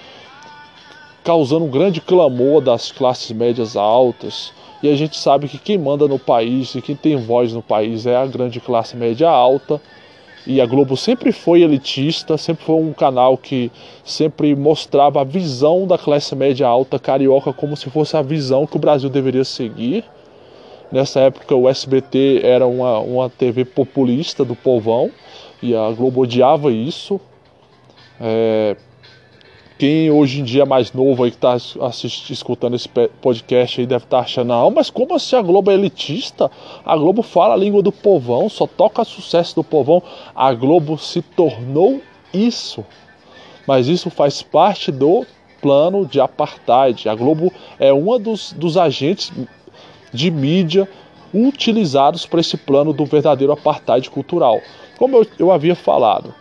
[1.24, 4.54] causando um grande clamor das classes médias altas.
[4.82, 8.06] E a gente sabe que quem manda no país e quem tem voz no país
[8.06, 9.82] é a grande classe média alta.
[10.48, 13.70] E a Globo sempre foi elitista, sempre foi um canal que
[14.06, 18.78] sempre mostrava a visão da classe média alta carioca como se fosse a visão que
[18.78, 20.04] o Brasil deveria seguir.
[20.92, 25.12] Nessa época o SBT era uma, uma TV populista do povão
[25.62, 27.20] e a Globo odiava isso.
[28.20, 28.76] É,
[29.80, 31.56] quem hoje em dia é mais novo aí que está
[32.30, 35.74] escutando esse podcast aí deve estar tá achando, não, mas como assim a Globo é
[35.74, 36.52] elitista?
[36.86, 40.04] A Globo fala a língua do povão, só toca sucesso do povão.
[40.36, 42.02] A Globo se tornou
[42.34, 42.86] isso.
[43.66, 45.26] Mas isso faz parte do
[45.62, 47.08] plano de apartheid.
[47.08, 49.32] A Globo é um dos, dos agentes
[50.14, 50.90] de mídia
[51.34, 54.60] utilizados para esse plano do verdadeiro apartheid cultural.
[54.98, 56.36] Como eu, eu havia falado,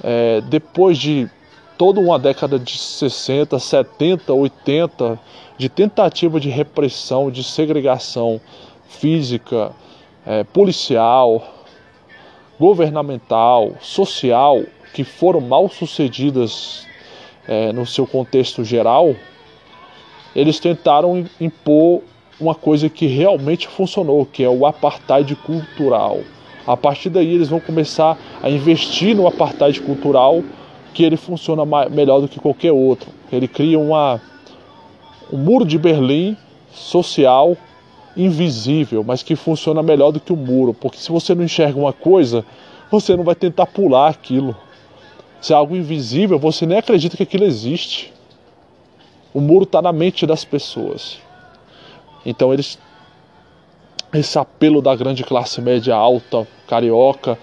[0.00, 1.28] é, depois de
[1.76, 5.18] toda uma década de 60, 70, 80
[5.56, 8.40] de tentativa de repressão, de segregação
[8.88, 9.72] física,
[10.26, 11.42] é, policial,
[12.58, 16.86] governamental, social, que foram mal sucedidas
[17.46, 19.14] é, no seu contexto geral,
[20.34, 22.02] eles tentaram impor
[22.40, 26.20] uma coisa que realmente funcionou, que é o apartheid cultural.
[26.66, 30.42] A partir daí eles vão começar a investir no apartheid cultural,
[30.94, 33.10] que ele funciona melhor do que qualquer outro.
[33.30, 34.20] Ele cria uma,
[35.30, 36.36] um muro de Berlim
[36.72, 37.56] social
[38.16, 41.92] invisível, mas que funciona melhor do que o muro, porque se você não enxerga uma
[41.92, 42.44] coisa,
[42.90, 44.56] você não vai tentar pular aquilo.
[45.40, 48.12] Se é algo invisível, você nem acredita que aquilo existe.
[49.34, 51.18] O muro está na mente das pessoas.
[52.24, 52.78] Então eles
[54.12, 57.36] esse apelo da grande classe média alta carioca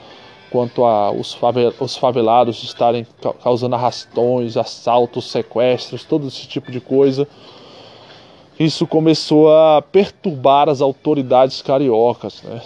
[0.52, 1.38] quanto a os,
[1.80, 3.08] os favelados estarem
[3.42, 7.28] causando arrastões, assaltos, sequestros, todo esse tipo de coisa.
[8.60, 12.62] Isso começou a perturbar as autoridades cariocas, né?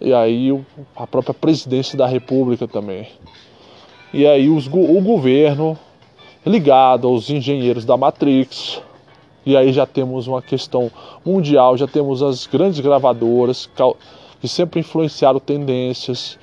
[0.00, 0.60] E aí
[0.96, 3.06] a própria presidência da República também.
[4.12, 5.78] E aí os, o governo
[6.44, 8.82] ligado aos engenheiros da Matrix.
[9.46, 10.90] E aí já temos uma questão
[11.24, 13.70] mundial, já temos as grandes gravadoras
[14.40, 16.38] que sempre influenciaram tendências.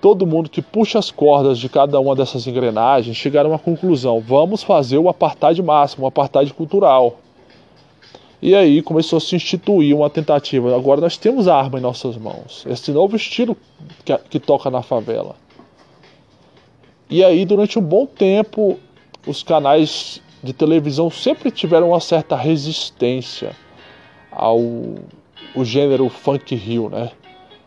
[0.00, 4.62] Todo mundo que puxa as cordas de cada uma dessas engrenagens chegaram à conclusão: vamos
[4.62, 7.18] fazer o apartheid máximo, o apartheid cultural.
[8.42, 10.74] E aí começou a se instituir uma tentativa.
[10.74, 12.64] Agora nós temos a arma em nossas mãos.
[12.66, 13.54] Esse novo estilo
[14.02, 15.36] que, que toca na favela.
[17.10, 18.78] E aí, durante um bom tempo,
[19.26, 23.54] os canais de televisão sempre tiveram uma certa resistência
[24.32, 24.58] ao
[25.54, 27.10] o gênero funk rio, né?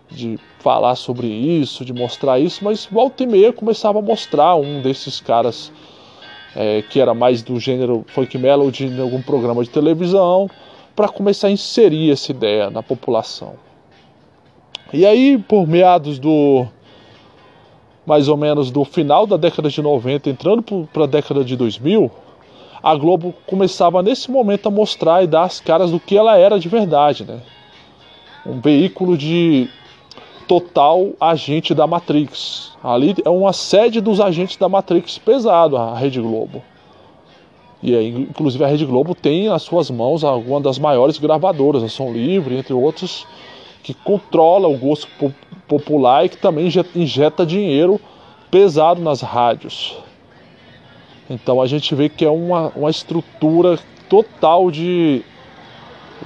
[0.10, 4.82] De falar sobre isso, de mostrar isso, mas volta e meia começava a mostrar um
[4.82, 5.74] desses caras
[6.56, 10.50] é, que era mais do gênero funk melody em algum programa de televisão,
[10.96, 13.56] para começar a inserir essa ideia na população.
[14.94, 16.66] E aí, por meados do
[18.06, 22.12] mais ou menos do final da década de 90, entrando para a década de 2000,
[22.82, 26.60] a Globo começava nesse momento a mostrar e dar as caras do que ela era
[26.60, 27.40] de verdade, né?
[28.46, 29.70] Um veículo de
[30.48, 32.72] total agente da Matrix.
[32.84, 36.62] Ali é uma sede dos agentes da Matrix pesado, a Rede Globo.
[37.82, 41.90] E aí, inclusive a Rede Globo tem nas suas mãos alguma das maiores gravadoras, a
[41.90, 43.28] Som Livre, entre outros,
[43.84, 45.08] que controla o gosto
[45.68, 48.00] popular e que também injeta dinheiro
[48.50, 49.98] pesado nas rádios.
[51.30, 53.78] Então a gente vê que é uma, uma estrutura
[54.08, 55.24] total de,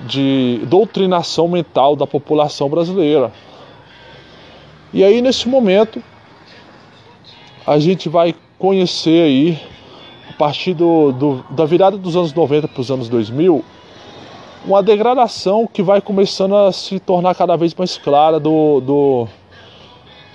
[0.05, 3.31] de doutrinação mental da população brasileira.
[4.93, 6.01] E aí nesse momento
[7.65, 9.59] a gente vai conhecer aí,
[10.29, 13.63] a partir do, do da virada dos anos 90 para os anos 2000,
[14.65, 19.27] uma degradação que vai começando a se tornar cada vez mais clara do, do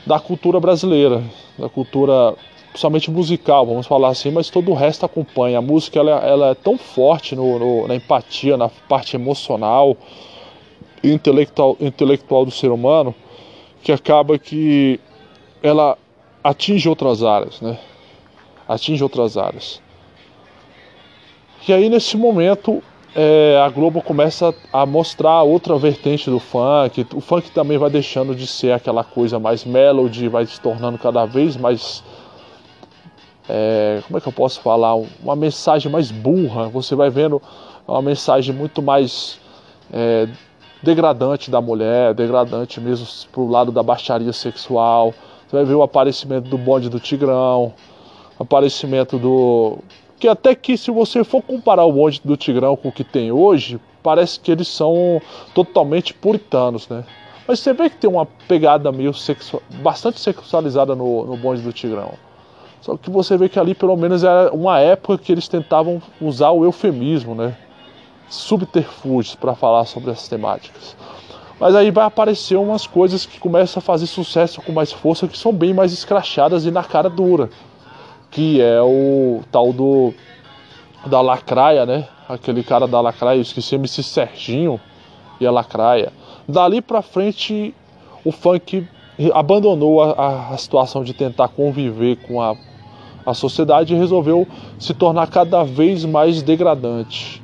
[0.07, 1.23] da cultura brasileira,
[1.59, 2.35] da cultura
[2.73, 5.59] principalmente musical, vamos falar assim, mas todo o resto acompanha.
[5.59, 9.96] A música ela, ela é tão forte no, no, na empatia, na parte emocional
[11.03, 13.15] e intelectual, intelectual do ser humano,
[13.83, 15.01] que acaba que
[15.63, 15.99] ela
[16.43, 17.79] atinge outras áreas, né?
[18.69, 19.81] Atinge outras áreas.
[21.67, 22.83] E aí nesse momento
[23.15, 27.07] é, a Globo começa a mostrar outra vertente do funk.
[27.15, 31.27] O funk também vai deixando de ser aquela coisa mais melody, vai se tornando cada
[31.27, 32.03] vez mais.
[33.49, 34.95] É, como é que eu posso falar?
[35.23, 36.69] Uma mensagem mais burra.
[36.69, 37.43] Você vai vendo
[37.87, 39.39] uma mensagem muito mais
[39.93, 40.27] é,
[40.83, 45.15] degradante da mulher, degradante mesmo pro lado da baixaria sexual.
[45.47, 47.73] Você vai ver o aparecimento do bonde do Tigrão,
[48.39, 49.79] aparecimento do
[50.19, 53.33] que até que se você for comparar o bonde do Tigrão com o que tem
[53.33, 55.21] hoje, parece que eles são
[55.55, 57.05] totalmente puritanos, né?
[57.47, 61.73] Mas você vê que tem uma pegada meio sexual, bastante sexualizada no, no bonde do
[61.73, 62.13] Tigrão.
[62.81, 66.51] Só que você vê que ali pelo menos era uma época que eles tentavam usar
[66.51, 67.57] o eufemismo, né?
[68.29, 70.96] Subterfúgios para falar sobre essas temáticas.
[71.60, 75.38] Mas aí vai aparecer umas coisas que começam a fazer sucesso com mais força, que
[75.38, 77.50] são bem mais escrachadas e na cara dura.
[78.31, 80.12] Que é o tal do.
[81.06, 82.08] Da Lacraia, né?
[82.29, 84.81] Aquele cara da Lacraia, eu esqueci MC Serginho
[85.40, 86.12] e a Lacraia.
[86.48, 87.75] Dali pra frente,
[88.25, 88.87] o funk
[89.35, 92.56] abandonou a, a situação de tentar conviver com a,
[93.27, 94.46] a sociedade e resolveu
[94.79, 97.42] se tornar cada vez mais degradante.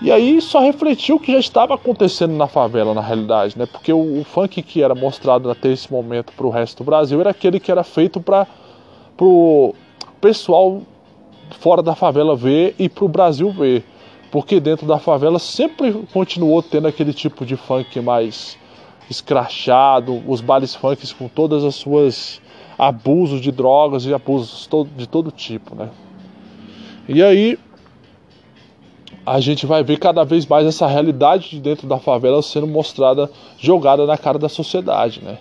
[0.00, 3.64] E aí só refletiu o que já estava acontecendo na favela, na realidade, né?
[3.64, 7.18] Porque o, o funk que era mostrado até esse momento para o resto do Brasil
[7.20, 8.46] era aquele que era feito para
[9.18, 9.74] o
[10.20, 10.82] pessoal
[11.58, 13.84] fora da favela ver e para o Brasil ver.
[14.30, 18.58] Porque dentro da favela sempre continuou tendo aquele tipo de funk mais
[19.08, 22.40] escrachado, os bailes funk com todas as suas
[22.78, 25.88] abusos de drogas e abusos de todo tipo, né?
[27.08, 27.58] E aí
[29.26, 33.28] a gente vai ver cada vez mais essa realidade de dentro da favela sendo mostrada,
[33.58, 35.38] jogada na cara da sociedade, né?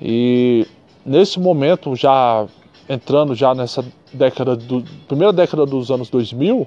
[0.00, 0.66] E
[1.06, 2.44] nesse momento, já
[2.88, 6.66] entrando já nessa década do primeira década dos anos 2000,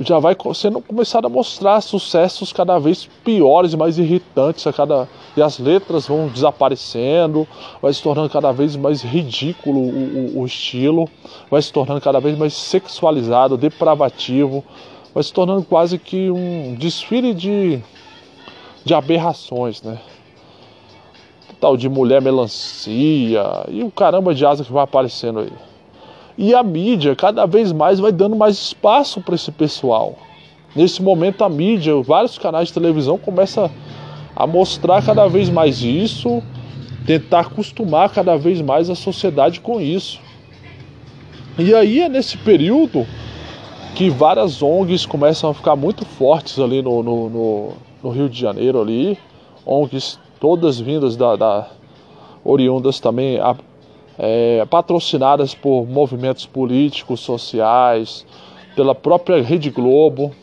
[0.00, 5.08] já vai sendo começado a mostrar sucessos cada vez piores e mais irritantes a cada
[5.36, 7.46] e as letras vão desaparecendo,
[7.80, 11.08] vai se tornando cada vez mais ridículo o, o, o estilo,
[11.50, 14.64] vai se tornando cada vez mais sexualizado, depravativo,
[15.14, 17.80] vai se tornando quase que um desfile de,
[18.84, 19.98] de aberrações, né?
[21.60, 25.67] Tal de mulher melancia e o caramba de asa que vai aparecendo aí.
[26.40, 30.14] E a mídia cada vez mais vai dando mais espaço para esse pessoal.
[30.74, 33.68] Nesse momento a mídia, vários canais de televisão começam
[34.36, 36.40] a mostrar cada vez mais isso,
[37.04, 40.20] tentar acostumar cada vez mais a sociedade com isso.
[41.58, 43.04] E aí é nesse período
[43.96, 48.40] que várias ONGs começam a ficar muito fortes ali no, no, no, no Rio de
[48.40, 49.18] Janeiro ali,
[49.66, 51.66] ONGs todas vindas da, da
[52.44, 53.56] oriundas também a,
[54.18, 58.26] é, patrocinadas por movimentos políticos, sociais,
[58.74, 60.34] pela própria Rede Globo,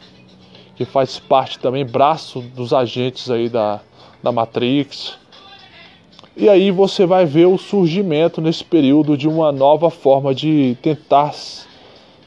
[0.75, 3.81] que faz parte também, braço dos agentes aí da,
[4.23, 5.17] da Matrix.
[6.37, 11.33] E aí você vai ver o surgimento nesse período de uma nova forma de tentar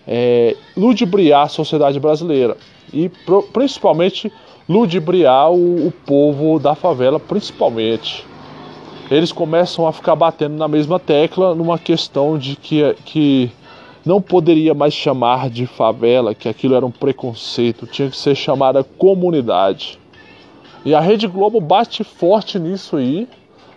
[0.07, 2.57] é, ludibriar a sociedade brasileira
[2.92, 4.32] e pro, principalmente
[4.66, 8.26] ludibriar o, o povo da favela, principalmente
[9.11, 13.50] eles começam a ficar batendo na mesma tecla numa questão de que, que
[14.04, 18.84] não poderia mais chamar de favela, que aquilo era um preconceito, tinha que ser chamada
[18.84, 19.98] comunidade.
[20.84, 23.28] E a Rede Globo bate forte nisso aí,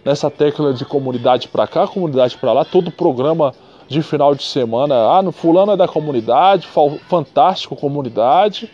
[0.03, 3.53] nessa tecla de comunidade para cá, comunidade para lá, todo programa
[3.87, 6.67] de final de semana, ah, no fulano é da comunidade,
[7.09, 8.69] fantástico comunidade.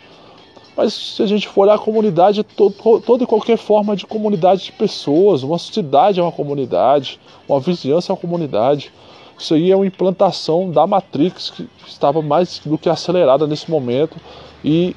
[0.78, 4.70] Mas se a gente for olhar a comunidade, toda e qualquer forma de comunidade de
[4.70, 7.18] pessoas, uma cidade é uma comunidade,
[7.48, 8.92] uma vizinhança é uma comunidade.
[9.36, 14.18] Isso aí é uma implantação da Matrix que estava mais do que acelerada nesse momento
[14.64, 14.94] e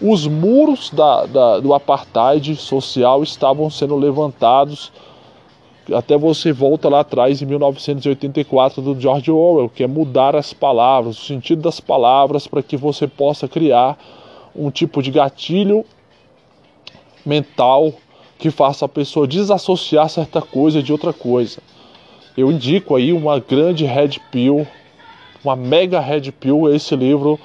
[0.00, 4.92] os muros da, da, do apartheid social estavam sendo levantados.
[5.92, 11.18] Até você volta lá atrás em 1984 do George Orwell, que é mudar as palavras,
[11.18, 13.98] o sentido das palavras para que você possa criar
[14.54, 15.84] um tipo de gatilho
[17.24, 17.92] mental
[18.38, 21.60] que faça a pessoa desassociar certa coisa de outra coisa.
[22.36, 24.66] Eu indico aí uma grande red pill,
[25.44, 27.38] uma mega red pill, esse livro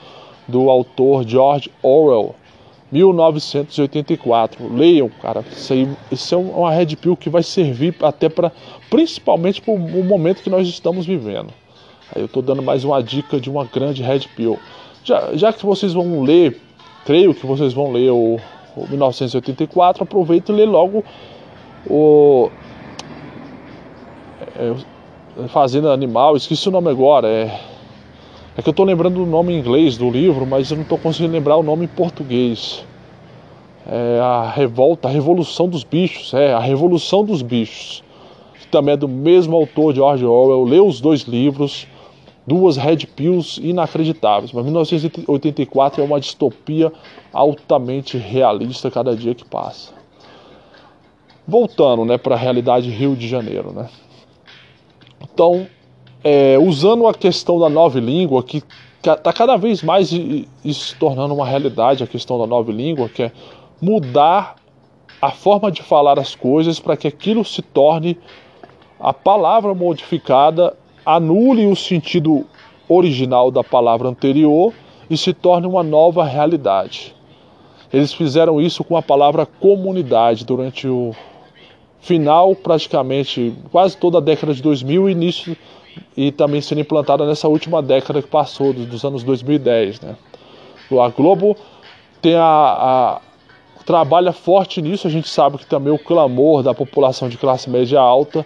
[0.47, 2.35] do autor George Orwell,
[2.91, 4.71] 1984.
[4.71, 5.43] Leiam, cara.
[5.51, 8.51] Isso, aí, isso é uma red pill que vai servir até para,
[8.89, 11.51] principalmente para o momento que nós estamos vivendo.
[12.15, 14.59] Aí eu estou dando mais uma dica de uma grande red pill.
[15.03, 16.61] Já, já que vocês vão ler
[17.05, 18.39] creio que vocês vão ler o,
[18.75, 21.03] o 1984, aproveita e lê logo
[21.87, 22.49] o
[24.55, 27.59] é, Fazenda Animal, esqueci o nome agora, é,
[28.55, 30.97] é que eu estou lembrando o nome em inglês do livro, mas eu não estou
[30.97, 32.85] conseguindo lembrar o nome em português.
[33.85, 38.03] É a revolta, a revolução dos bichos, é a revolução dos bichos,
[38.59, 40.63] que também é do mesmo autor George Orwell.
[40.63, 41.85] Lê os dois livros,
[42.45, 44.51] duas red pills inacreditáveis.
[44.51, 46.91] Mas 1984 é uma distopia
[47.31, 49.91] altamente realista cada dia que passa.
[51.47, 53.89] Voltando, né, para a realidade Rio de Janeiro, né?
[55.21, 55.67] Então,
[56.23, 58.63] é, usando a questão da nova língua, que
[58.99, 63.31] está cada vez mais se tornando uma realidade, a questão da nova língua, que é
[63.81, 64.55] mudar
[65.21, 68.17] a forma de falar as coisas para que aquilo se torne
[68.99, 72.45] a palavra modificada anule o sentido
[72.87, 74.73] original da palavra anterior
[75.09, 77.15] e se torne uma nova realidade.
[77.91, 81.15] Eles fizeram isso com a palavra comunidade durante o
[82.01, 85.57] final, praticamente, quase toda a década de 2000 e início
[86.17, 90.01] e também sendo implantada nessa última década que passou, dos anos 2010.
[90.01, 90.15] Né?
[90.91, 91.55] A Globo
[92.21, 93.21] tem a, a,
[93.85, 97.99] trabalha forte nisso, a gente sabe que também o clamor da população de classe média
[97.99, 98.45] alta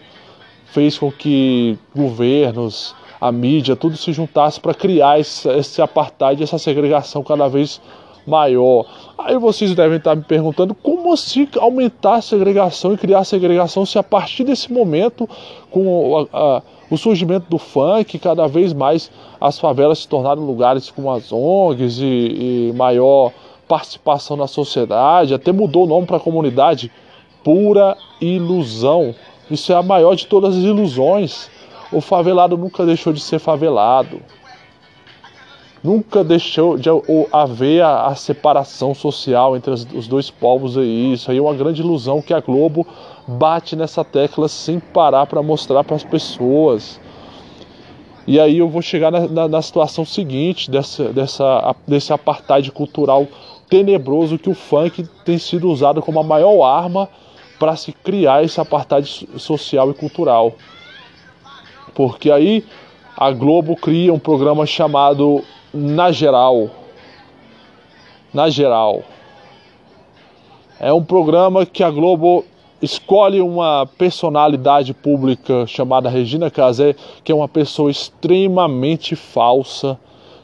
[0.72, 6.58] fez com que governos, a mídia, tudo se juntasse para criar esse, esse apartheid, essa
[6.58, 7.82] segregação cada vez
[8.28, 8.86] maior.
[9.18, 13.86] Aí vocês devem estar me perguntando como assim aumentar a segregação e criar a segregação
[13.86, 15.28] se a partir desse momento,
[15.72, 16.62] com a, a,
[16.92, 19.10] o surgimento do funk, cada vez mais
[19.40, 23.32] as favelas se tornaram lugares com as ONGs e, e maior
[23.68, 26.92] participação na sociedade, até mudou o nome para comunidade.
[27.44, 29.16] Pura ilusão.
[29.50, 31.50] Isso é a maior de todas as ilusões.
[31.92, 34.22] O favelado nunca deixou de ser favelado.
[35.84, 36.90] Nunca deixou de
[37.32, 41.14] haver a, a separação social entre as, os dois povos aí.
[41.14, 42.86] Isso aí é uma grande ilusão que a Globo
[43.28, 47.00] bate nessa tecla sem parar para mostrar para as pessoas.
[48.26, 53.26] E aí eu vou chegar na, na, na, situação seguinte dessa, dessa, desse apartheid cultural
[53.70, 57.08] tenebroso que o funk tem sido usado como a maior arma
[57.60, 60.54] para se criar esse apartheid social e cultural.
[61.94, 62.64] Porque aí
[63.18, 65.44] a Globo cria um programa chamado
[65.74, 66.70] Na Geral.
[68.34, 69.04] Na Geral.
[70.80, 72.46] É um programa que a Globo
[72.82, 80.00] escolhe uma personalidade pública chamada Regina Casé, que é uma pessoa extremamente falsa,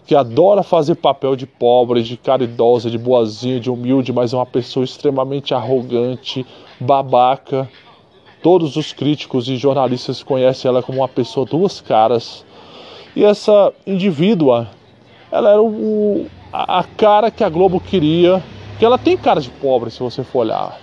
[0.05, 4.45] que adora fazer papel de pobre, de caridosa, de boazinha, de humilde, mas é uma
[4.45, 6.45] pessoa extremamente arrogante,
[6.79, 7.69] babaca.
[8.41, 12.45] Todos os críticos e jornalistas conhecem ela como uma pessoa duas caras.
[13.15, 14.67] E essa indivídua,
[15.31, 18.43] ela era o, a cara que a Globo queria,
[18.77, 20.77] que ela tem cara de pobre se você for olhar.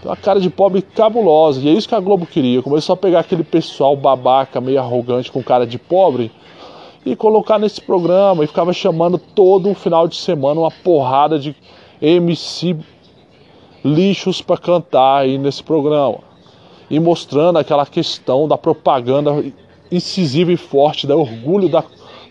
[0.00, 2.62] Tem uma cara de pobre cabulosa, e é isso que a Globo queria.
[2.62, 6.30] Começou a pegar aquele pessoal babaca, meio arrogante, com cara de pobre,
[7.06, 11.54] e colocar nesse programa e ficava chamando todo o final de semana uma porrada de
[12.02, 12.76] MC
[13.84, 16.18] lixos para cantar aí nesse programa
[16.90, 19.30] e mostrando aquela questão da propaganda
[19.90, 21.84] incisiva e forte, da orgulho da,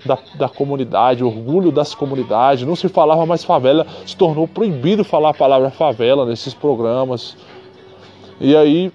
[0.06, 2.68] da, da, comunidade, orgulho das comunidades.
[2.68, 7.38] Não se falava mais favela, se tornou proibido falar a palavra favela nesses programas.
[8.42, 8.92] E aí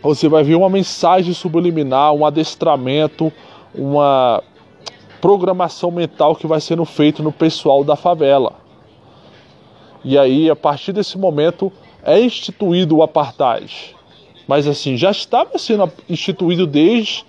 [0.00, 3.32] você vai ver uma mensagem subliminar, um adestramento,
[3.74, 4.42] uma
[5.20, 8.52] programação mental que vai sendo feito no pessoal da favela.
[10.04, 13.96] E aí, a partir desse momento, é instituído o apartheid.
[14.46, 17.24] Mas assim, já estava sendo instituído desde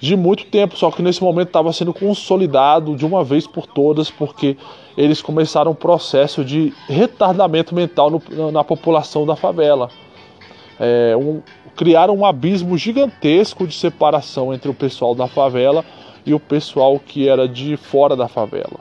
[0.00, 4.10] de muito tempo, só que nesse momento estava sendo consolidado de uma vez por todas,
[4.10, 4.56] porque
[4.96, 9.90] eles começaram um processo de retardamento mental no, na população da favela.
[10.78, 11.42] É, um,
[11.76, 15.84] criaram um abismo gigantesco de separação entre o pessoal da favela
[16.28, 18.80] e o pessoal que era de fora da favela.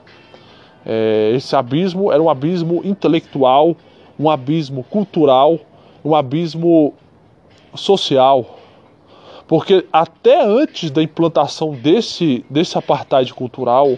[0.85, 3.75] É, esse abismo era um abismo intelectual,
[4.19, 5.57] um abismo cultural,
[6.03, 6.93] um abismo
[7.73, 8.57] social.
[9.47, 13.97] Porque até antes da implantação desse, desse apartheid cultural,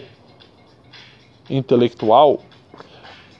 [1.48, 2.38] intelectual,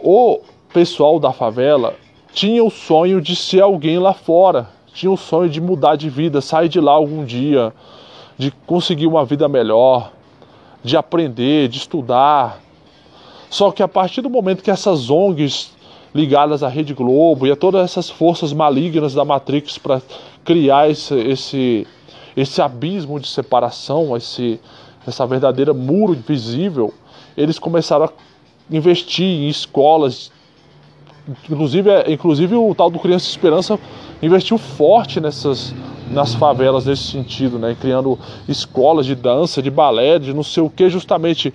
[0.00, 0.40] o
[0.72, 1.94] pessoal da favela
[2.32, 6.40] tinha o sonho de ser alguém lá fora, tinha o sonho de mudar de vida,
[6.40, 7.72] sair de lá algum dia,
[8.40, 10.12] de conseguir uma vida melhor,
[10.82, 12.58] de aprender, de estudar.
[13.50, 15.72] Só que a partir do momento que essas ONGs
[16.14, 20.00] ligadas à Rede Globo e a todas essas forças malignas da Matrix para
[20.42, 21.86] criar esse, esse,
[22.34, 24.58] esse abismo de separação, esse,
[25.06, 26.94] essa verdadeira muro invisível,
[27.36, 28.10] eles começaram a
[28.74, 30.32] investir em escolas.
[31.28, 33.78] Inclusive, inclusive o tal do Criança Esperança
[34.22, 35.74] investiu forte nessas
[36.10, 37.76] nas favelas nesse sentido, né?
[37.80, 38.18] criando
[38.48, 41.54] escolas de dança, de balé, de não sei o que, justamente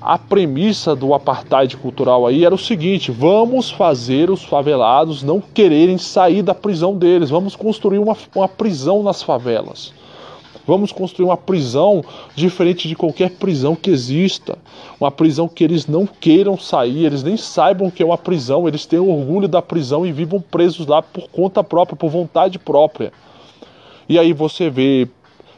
[0.00, 5.96] a premissa do apartheid cultural aí era o seguinte: vamos fazer os favelados não quererem
[5.96, 9.94] sair da prisão deles, vamos construir uma, uma prisão nas favelas.
[10.66, 12.02] Vamos construir uma prisão
[12.34, 14.56] diferente de qualquer prisão que exista.
[14.98, 18.86] Uma prisão que eles não queiram sair, eles nem saibam que é uma prisão, eles
[18.86, 23.12] tenham orgulho da prisão e vivam presos lá por conta própria, por vontade própria.
[24.08, 25.08] E aí você vê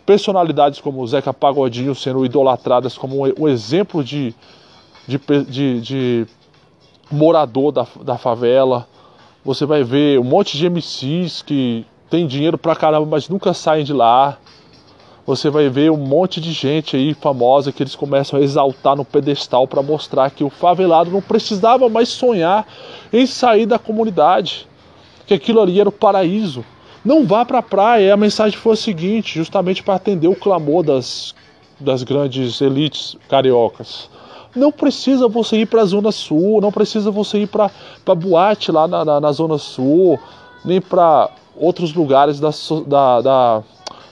[0.05, 4.35] personalidades como o Zeca Pagodinho sendo idolatradas como um exemplo de,
[5.07, 6.27] de, de, de
[7.11, 8.89] morador da, da favela.
[9.45, 13.85] Você vai ver um monte de MCs que tem dinheiro pra caramba, mas nunca saem
[13.85, 14.39] de lá.
[15.27, 19.05] Você vai ver um monte de gente aí famosa que eles começam a exaltar no
[19.05, 22.65] pedestal para mostrar que o favelado não precisava mais sonhar
[23.13, 24.69] em sair da comunidade,
[25.27, 26.65] que aquilo ali era o paraíso.
[27.05, 28.15] Não vá para a praia.
[28.15, 31.35] A mensagem foi a seguinte, justamente para atender o clamor das,
[31.81, 34.09] das grandes elites cariocas.
[34.55, 37.71] Não precisa você ir para a Zona Sul, não precisa você ir para
[38.15, 40.19] boate lá na, na, na, Zona Sul,
[40.65, 42.51] nem para outros lugares da,
[42.87, 43.63] da, da,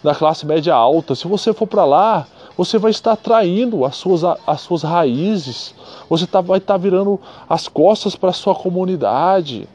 [0.05, 1.15] da classe média alta.
[1.15, 2.27] Se você for para lá,
[2.57, 5.75] você vai estar traindo as suas, as suas raízes,
[6.09, 9.67] você tá, vai estar virando as costas para a sua comunidade.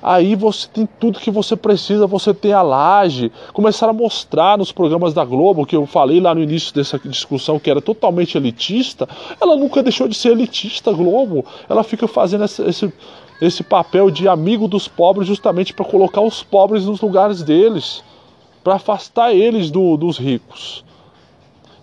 [0.00, 3.30] Aí você tem tudo que você precisa, você tem a laje.
[3.52, 7.58] Começaram a mostrar nos programas da Globo, que eu falei lá no início dessa discussão
[7.58, 9.08] que era totalmente elitista.
[9.40, 11.44] Ela nunca deixou de ser elitista, Globo.
[11.68, 12.92] Ela fica fazendo esse, esse,
[13.40, 18.02] esse papel de amigo dos pobres justamente para colocar os pobres nos lugares deles,
[18.62, 20.84] para afastar eles do, dos ricos.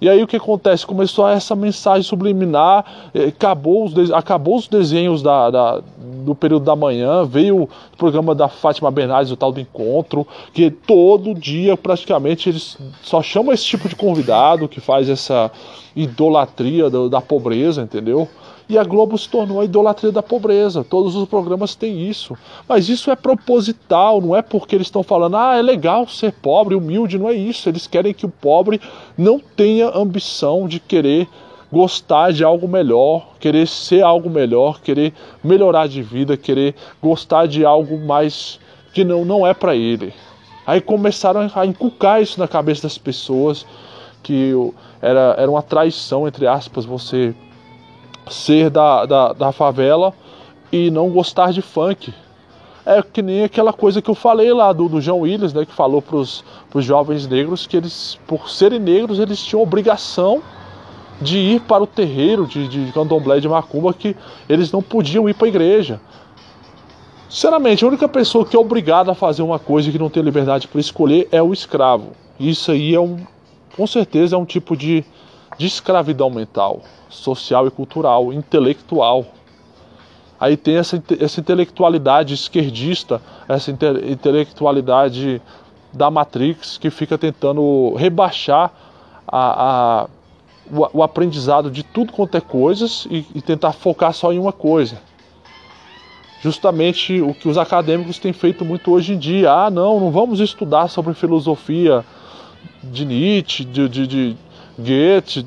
[0.01, 0.85] E aí o que acontece?
[0.85, 5.81] Começou essa mensagem subliminar, eh, acabou os, acabou os desenhos da, da,
[6.25, 10.71] do período da manhã, veio o programa da Fátima Bernardes, o tal do encontro, que
[10.71, 15.51] todo dia praticamente eles só chamam esse tipo de convidado que faz essa
[15.93, 18.25] idolatria da, da pobreza, entendeu?
[18.69, 20.83] E a Globo se tornou a idolatria da pobreza.
[20.83, 22.37] Todos os programas têm isso.
[22.67, 26.75] Mas isso é proposital, não é porque eles estão falando, ah, é legal ser pobre,
[26.75, 27.67] humilde, não é isso.
[27.67, 28.79] Eles querem que o pobre
[29.17, 31.27] não tenha ambição de querer
[31.71, 35.13] gostar de algo melhor, querer ser algo melhor, querer
[35.43, 38.59] melhorar de vida, querer gostar de algo mais
[38.93, 40.13] que não, não é para ele.
[40.65, 43.65] Aí começaram a inculcar isso na cabeça das pessoas,
[44.21, 44.53] que
[45.01, 47.33] era, era uma traição, entre aspas, você
[48.29, 50.13] ser da, da, da favela
[50.71, 52.13] e não gostar de funk.
[52.85, 55.73] É que nem aquela coisa que eu falei lá do, do João Williams, né, que
[55.73, 56.43] falou para os
[56.77, 60.41] jovens negros que eles, por serem negros, eles tinham obrigação
[61.21, 64.15] de ir para o terreiro de, de candomblé de macumba, que
[64.47, 65.99] eles não podiam ir para a igreja.
[67.29, 70.67] Sinceramente, a única pessoa que é obrigada a fazer uma coisa que não tem liberdade
[70.67, 72.13] para escolher é o escravo.
[72.39, 73.19] Isso aí é um,
[73.75, 75.03] com certeza, é um tipo de,
[75.57, 79.25] de escravidão mental, social e cultural, intelectual.
[80.39, 85.41] Aí tem essa, essa intelectualidade esquerdista, essa inte, intelectualidade
[85.91, 88.71] da Matrix que fica tentando rebaixar
[89.27, 90.07] a, a
[90.71, 94.53] o, o, aprendizado de tudo quanto é coisas e, e tentar focar só em uma
[94.53, 95.01] coisa.
[96.41, 99.51] Justamente o que os acadêmicos têm feito muito hoje em dia.
[99.51, 102.05] Ah, não, não vamos estudar sobre filosofia
[102.81, 104.37] de Nietzsche, de, de, de
[104.77, 105.45] Goethe,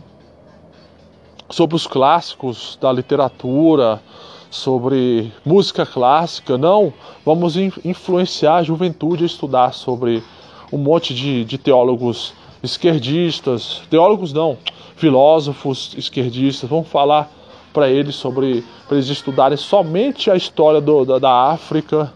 [1.53, 4.03] sobre os clássicos da literatura,
[4.50, 6.57] sobre música clássica.
[6.57, 6.92] Não,
[7.24, 10.22] vamos influenciar a juventude a estudar sobre
[10.72, 12.32] um monte de, de teólogos
[12.62, 14.57] esquerdistas, teólogos não,
[14.96, 16.68] filósofos esquerdistas.
[16.68, 17.30] Vamos falar
[17.70, 22.12] para eles sobre, para eles estudarem somente a história do, da, da África,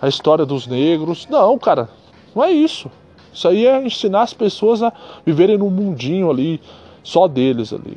[0.00, 1.28] a história dos negros.
[1.30, 1.88] Não, cara,
[2.34, 2.90] não é isso.
[3.32, 4.92] Isso aí é ensinar as pessoas a
[5.24, 6.60] viverem num mundinho ali,
[7.04, 7.96] só deles ali.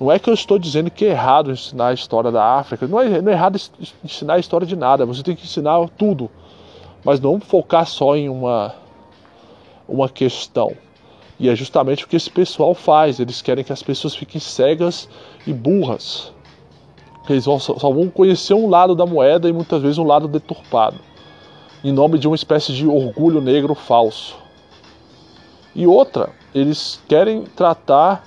[0.00, 2.86] Não é que eu estou dizendo que é errado ensinar a história da África.
[2.86, 3.58] Não é, não é errado
[4.04, 5.04] ensinar a história de nada.
[5.04, 6.30] Você tem que ensinar tudo.
[7.04, 8.74] Mas não focar só em uma,
[9.88, 10.72] uma questão.
[11.38, 13.18] E é justamente o que esse pessoal faz.
[13.18, 15.08] Eles querem que as pessoas fiquem cegas
[15.46, 16.32] e burras.
[17.28, 20.98] Eles só vão conhecer um lado da moeda e muitas vezes um lado deturpado.
[21.84, 24.36] Em nome de uma espécie de orgulho negro falso.
[25.74, 28.24] E outra, eles querem tratar,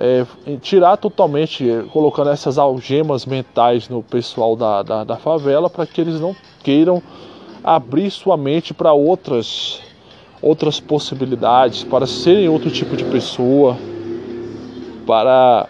[0.00, 0.24] é,
[0.62, 6.18] tirar totalmente, colocando essas algemas mentais no pessoal da, da, da favela para que eles
[6.18, 6.34] não
[6.64, 7.02] queiram
[7.62, 9.82] abrir sua mente para outras
[10.40, 13.76] outras possibilidades, para serem outro tipo de pessoa,
[15.06, 15.68] para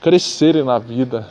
[0.00, 1.26] crescerem na vida.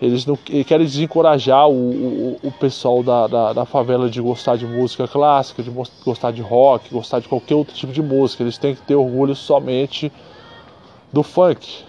[0.00, 4.64] Eles não querem desencorajar o, o, o pessoal da, da, da, favela de gostar de
[4.64, 5.70] música clássica, de
[6.04, 8.44] gostar de rock, gostar de qualquer outro tipo de música.
[8.44, 10.12] Eles têm que ter orgulho somente
[11.12, 11.84] do funk.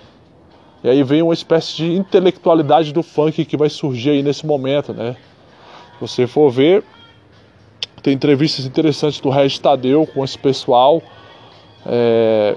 [0.83, 4.91] E aí vem uma espécie de intelectualidade do funk que vai surgir aí nesse momento,
[4.91, 5.15] né?
[5.93, 6.83] Se você for ver,
[8.01, 11.01] tem entrevistas interessantes do Regis Tadeu com esse pessoal.
[11.85, 12.55] É,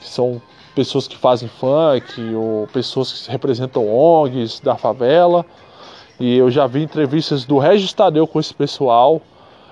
[0.00, 0.42] que são
[0.74, 5.44] pessoas que fazem funk ou pessoas que representam ONGs da favela.
[6.18, 9.20] E eu já vi entrevistas do Regis Tadeu com esse pessoal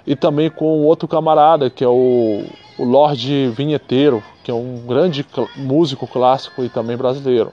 [0.07, 2.44] e também com outro camarada que é o,
[2.78, 5.24] o Lorde Vinheteiro, que é um grande
[5.57, 7.53] músico clássico e também brasileiro.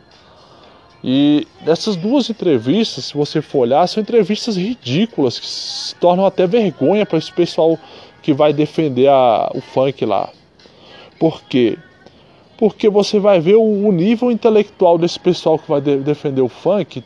[1.04, 6.48] E essas duas entrevistas, se você for olhar, são entrevistas ridículas, que se tornam até
[6.48, 7.78] vergonha para esse pessoal
[8.22, 10.30] que vai defender a, o funk lá.
[11.20, 11.78] Por quê?
[12.58, 17.04] Porque você vai ver o, nível intelectual desse pessoal que vai de, defender o funk.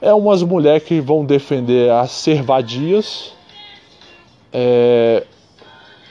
[0.00, 3.34] É, umas mulheres que vão defender as servadias.
[4.52, 5.24] É,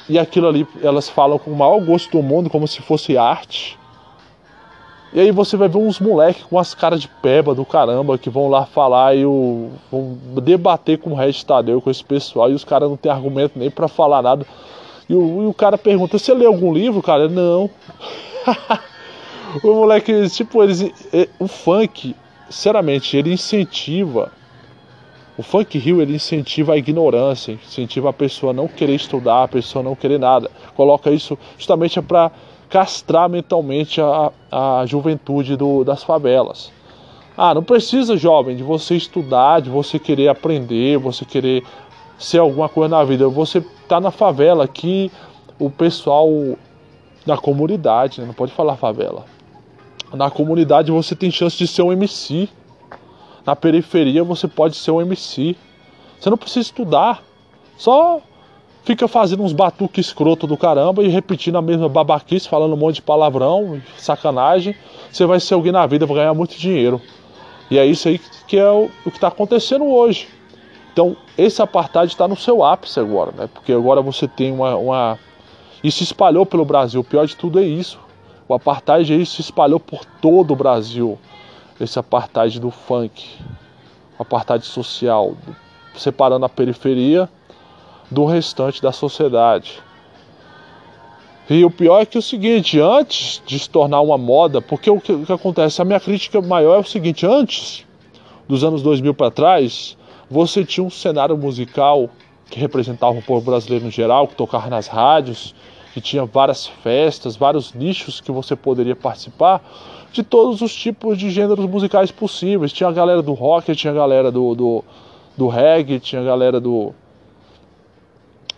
[0.09, 3.77] e aquilo ali elas falam com o maior gosto do mundo, como se fosse arte.
[5.13, 8.29] E aí você vai ver uns moleques com as caras de peba do caramba que
[8.29, 12.53] vão lá falar e o, vão debater com o Regis Tadeu, com esse pessoal, e
[12.53, 14.45] os caras não tem argumento nem para falar nada.
[15.09, 17.27] E o, e o, cara pergunta: Você lê algum livro, cara?
[17.27, 17.69] Não.
[19.63, 20.91] o moleque, tipo, eles,
[21.39, 22.15] o funk,
[22.49, 24.31] sinceramente, ele incentiva.
[25.37, 29.47] O funk rio ele incentiva a ignorância, incentiva a pessoa a não querer estudar, a
[29.47, 30.49] pessoa a não querer nada.
[30.75, 32.31] Coloca isso justamente para
[32.69, 36.71] castrar mentalmente a, a juventude do, das favelas.
[37.37, 41.63] Ah, não precisa, jovem, de você estudar, de você querer aprender, você querer
[42.17, 43.27] ser alguma coisa na vida.
[43.27, 45.11] Você tá na favela aqui,
[45.59, 46.29] o pessoal
[47.25, 48.27] da comunidade, né?
[48.27, 49.25] não pode falar favela.
[50.13, 52.47] Na comunidade você tem chance de ser um MC.
[53.45, 55.55] Na periferia você pode ser um MC.
[56.19, 57.23] Você não precisa estudar.
[57.77, 58.21] Só
[58.83, 62.95] fica fazendo uns batuques escroto do caramba e repetindo a mesma babaquice, falando um monte
[62.95, 64.75] de palavrão, sacanagem.
[65.11, 67.01] Você vai ser alguém na vida, vai ganhar muito dinheiro.
[67.69, 70.27] E é isso aí que é o, o que está acontecendo hoje.
[70.95, 73.49] Então, esse apartheid está no seu ápice agora, né?
[73.53, 75.19] Porque agora você tem uma, uma.
[75.83, 77.01] Isso se espalhou pelo Brasil.
[77.01, 77.99] O pior de tudo é isso.
[78.47, 81.19] O apartheid aí se espalhou por todo o Brasil.
[81.81, 83.27] Esse apartheid do funk.
[84.17, 85.35] O apartheid social.
[85.97, 87.29] Separando a periferia
[88.09, 89.83] do restante da sociedade.
[91.49, 94.89] E o pior é que é o seguinte, antes de se tornar uma moda, porque
[94.89, 97.85] o que, o que acontece, a minha crítica maior é o seguinte, antes
[98.47, 99.97] dos anos 2000 para trás,
[100.30, 102.09] você tinha um cenário musical
[102.49, 105.55] que representava o povo brasileiro no geral, que tocava nas rádios,
[105.93, 109.63] que tinha várias festas, vários nichos que você poderia participar,
[110.11, 112.71] de todos os tipos de gêneros musicais possíveis.
[112.71, 114.84] Tinha a galera do rock, tinha a galera do, do,
[115.38, 116.93] do reggae, tinha a galera do,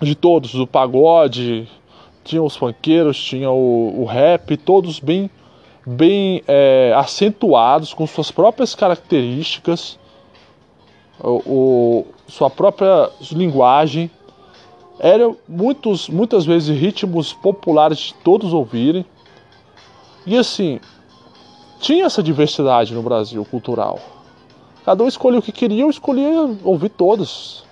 [0.02, 1.68] de todos, do pagode,
[2.24, 5.30] tinha os funkeiros, tinha o, o rap, todos bem,
[5.86, 9.98] bem é, acentuados, com suas próprias características,
[11.20, 14.10] o, o, sua própria linguagem.
[15.00, 19.06] Eram muitos, muitas vezes ritmos populares de todos ouvirem.
[20.26, 20.80] E assim,
[21.80, 24.00] tinha essa diversidade no Brasil cultural.
[24.84, 27.64] Cada um escolhia o que queria, eu escolhia ouvir todos.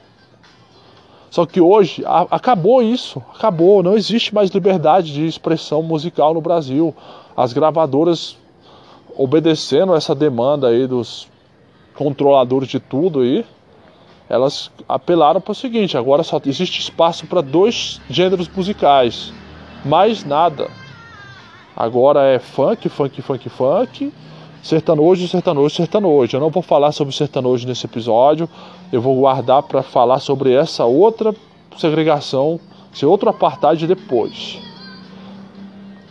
[1.32, 6.42] Só que hoje a, acabou isso, acabou, não existe mais liberdade de expressão musical no
[6.42, 6.96] Brasil.
[7.36, 8.38] As gravadoras
[9.18, 11.28] obedecendo essa demanda aí dos
[11.96, 13.46] controladores de tudo aí,
[14.30, 19.34] elas apelaram para o seguinte: agora só existe espaço para dois gêneros musicais,
[19.84, 20.70] mais nada.
[21.76, 24.14] Agora é funk, funk, funk, funk
[24.66, 26.36] sertanojo, sertanojo, sertanojo.
[26.36, 28.50] Eu não vou falar sobre sertanojo nesse episódio,
[28.92, 31.36] eu vou guardar para falar sobre essa outra
[31.78, 32.60] segregação,
[32.92, 34.60] esse outro apartheid depois.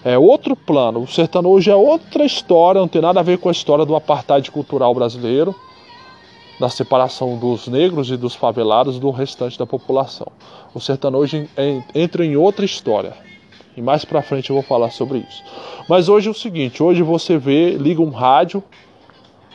[0.04, 3.52] É outro plano, o sertanojo é outra história, não tem nada a ver com a
[3.52, 5.52] história do apartheid cultural brasileiro,
[6.58, 10.28] da separação dos negros e dos favelados do restante da população.
[10.72, 11.48] O sertanojo
[11.94, 13.14] entra em outra história.
[13.76, 15.42] E mais pra frente eu vou falar sobre isso.
[15.88, 18.62] Mas hoje é o seguinte, hoje você vê, liga um rádio,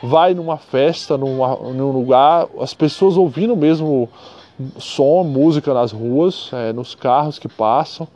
[0.02, 4.08] vai numa festa, numa, num lugar, as pessoas ouvindo mesmo
[4.78, 8.06] som, música nas ruas, é, nos carros que passam,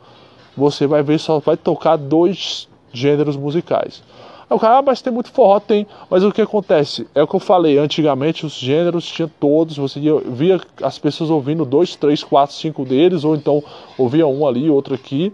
[0.55, 4.03] você vai ver só vai tocar dois gêneros musicais.
[4.49, 5.87] Aí o cara, ah, mas tem muito forró, tem.
[6.09, 7.07] Mas o que acontece?
[7.15, 11.65] É o que eu falei, antigamente os gêneros tinha todos, você via as pessoas ouvindo
[11.65, 13.63] dois, três, quatro, cinco deles, ou então
[13.97, 15.33] ouvia um ali, outro aqui.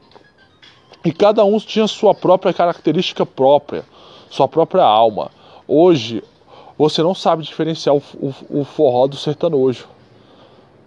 [1.03, 3.83] E cada um tinha sua própria característica própria,
[4.29, 5.29] sua própria alma.
[5.67, 6.23] Hoje,
[6.77, 9.87] você não sabe diferenciar o, o, o forró do sertanojo.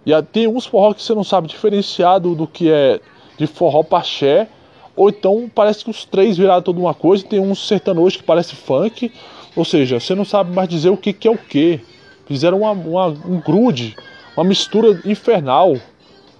[0.05, 2.99] E tem uns forró que você não sabe diferenciar do, do que é
[3.37, 4.47] de forró paché,
[4.95, 8.55] ou então parece que os três viraram toda uma coisa, tem uns sertanojos que parece
[8.55, 9.11] funk,
[9.55, 11.79] ou seja, você não sabe mais dizer o que, que é o que.
[12.25, 13.95] Fizeram uma, uma, um grude,
[14.35, 15.77] uma mistura infernal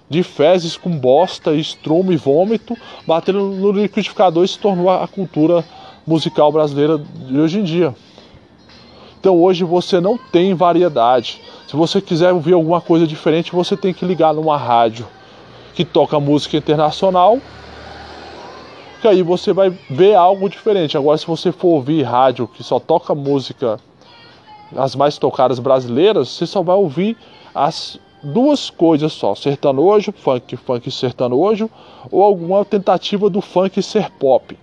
[0.08, 2.76] de fezes com bosta, estrume e vômito,
[3.06, 5.64] batendo no liquidificador e se tornou a cultura
[6.06, 7.94] musical brasileira de hoje em dia.
[9.18, 11.40] Então hoje você não tem variedade.
[11.66, 15.06] Se você quiser ouvir alguma coisa diferente, você tem que ligar numa rádio
[15.74, 17.38] que toca música internacional,
[19.00, 20.96] que aí você vai ver algo diferente.
[20.96, 23.78] Agora, se você for ouvir rádio que só toca música,
[24.76, 27.16] as mais tocadas brasileiras, você só vai ouvir
[27.54, 31.70] as duas coisas só: sertanojo, funk, funk sertanojo,
[32.10, 34.56] ou alguma tentativa do funk ser pop,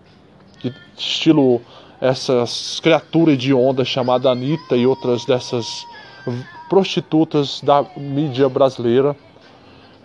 [0.98, 1.62] estilo
[2.02, 5.86] essas criaturas de onda chamada Anitta e outras dessas
[6.70, 9.16] prostitutas da mídia brasileira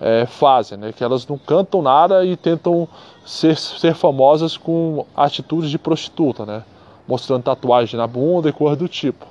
[0.00, 0.92] é, fazem, né?
[0.92, 2.88] Que elas não cantam nada e tentam
[3.28, 6.64] ser, ser famosas com atitudes de prostituta, né?
[7.06, 9.26] Mostrando tatuagem na bunda e coisa do tipo.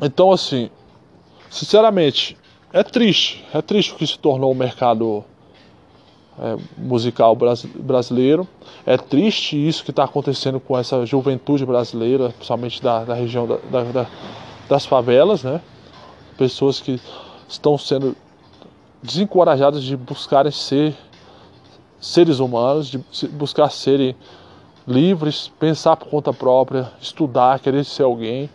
[0.00, 0.68] Então, assim,
[1.48, 2.36] sinceramente,
[2.70, 3.42] é triste.
[3.52, 5.24] É triste o que se tornou o mercado
[6.38, 8.46] é, musical brasileiro.
[8.84, 13.56] É triste isso que está acontecendo com essa juventude brasileira, principalmente da, da região da,
[13.84, 14.06] da,
[14.68, 15.62] das favelas, né?
[16.36, 17.00] Pessoas que
[17.48, 18.14] estão sendo
[19.02, 20.94] desencorajadas de buscarem ser
[22.00, 24.16] seres humanos, de buscar serem
[24.86, 28.48] livres, pensar por conta própria, estudar, querer ser alguém.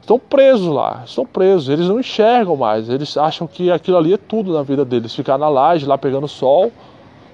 [0.00, 4.18] Estão presos lá, estão presos, eles não enxergam mais, eles acham que aquilo ali é
[4.18, 6.70] tudo na vida deles, ficar na laje lá pegando sol,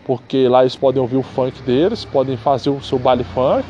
[0.07, 3.67] porque lá eles podem ouvir o funk deles, podem fazer o seu baile funk,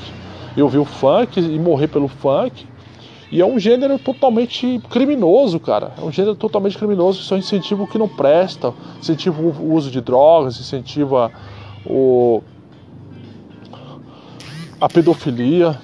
[0.56, 2.66] e ouvir o funk e morrer pelo funk.
[3.32, 5.92] E é um gênero totalmente criminoso, cara.
[5.96, 9.90] É um gênero totalmente criminoso que só incentiva o que não presta, incentiva o uso
[9.90, 11.30] de drogas, incentiva
[11.86, 12.42] o...
[14.80, 15.80] a pedofilia,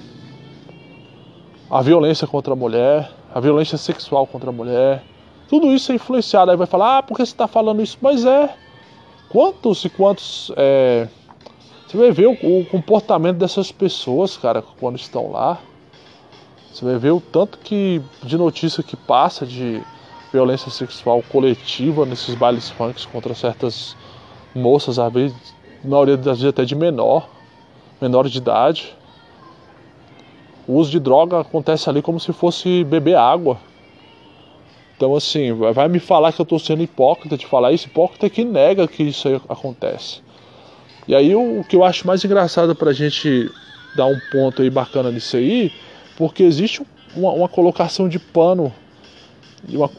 [1.69, 5.03] a violência contra a mulher, a violência sexual contra a mulher.
[5.47, 6.51] Tudo isso é influenciado.
[6.51, 7.97] Aí vai falar, ah, por que você está falando isso?
[8.01, 8.53] Mas é.
[9.29, 10.51] Quantos e quantos.
[10.55, 11.07] É...
[11.87, 15.57] Você vai ver o, o comportamento dessas pessoas, cara, quando estão lá.
[16.71, 19.81] Você vai ver o tanto que de notícia que passa de
[20.31, 23.95] violência sexual coletiva nesses bailes funks contra certas
[24.53, 25.55] moças, às vezes,
[25.87, 27.29] na maioria das vezes até de menor,
[28.01, 28.93] menor de idade.
[30.67, 33.57] O uso de droga acontece ali como se fosse beber água.
[34.95, 38.43] Então assim, vai me falar que eu estou sendo hipócrita de falar isso, hipócrita que
[38.43, 40.21] nega que isso acontece.
[41.07, 43.49] E aí o, que eu acho mais engraçado pra gente
[43.95, 45.71] dar um ponto aí bacana nisso aí
[46.17, 46.81] porque existe
[47.15, 48.73] uma, uma colocação de pano,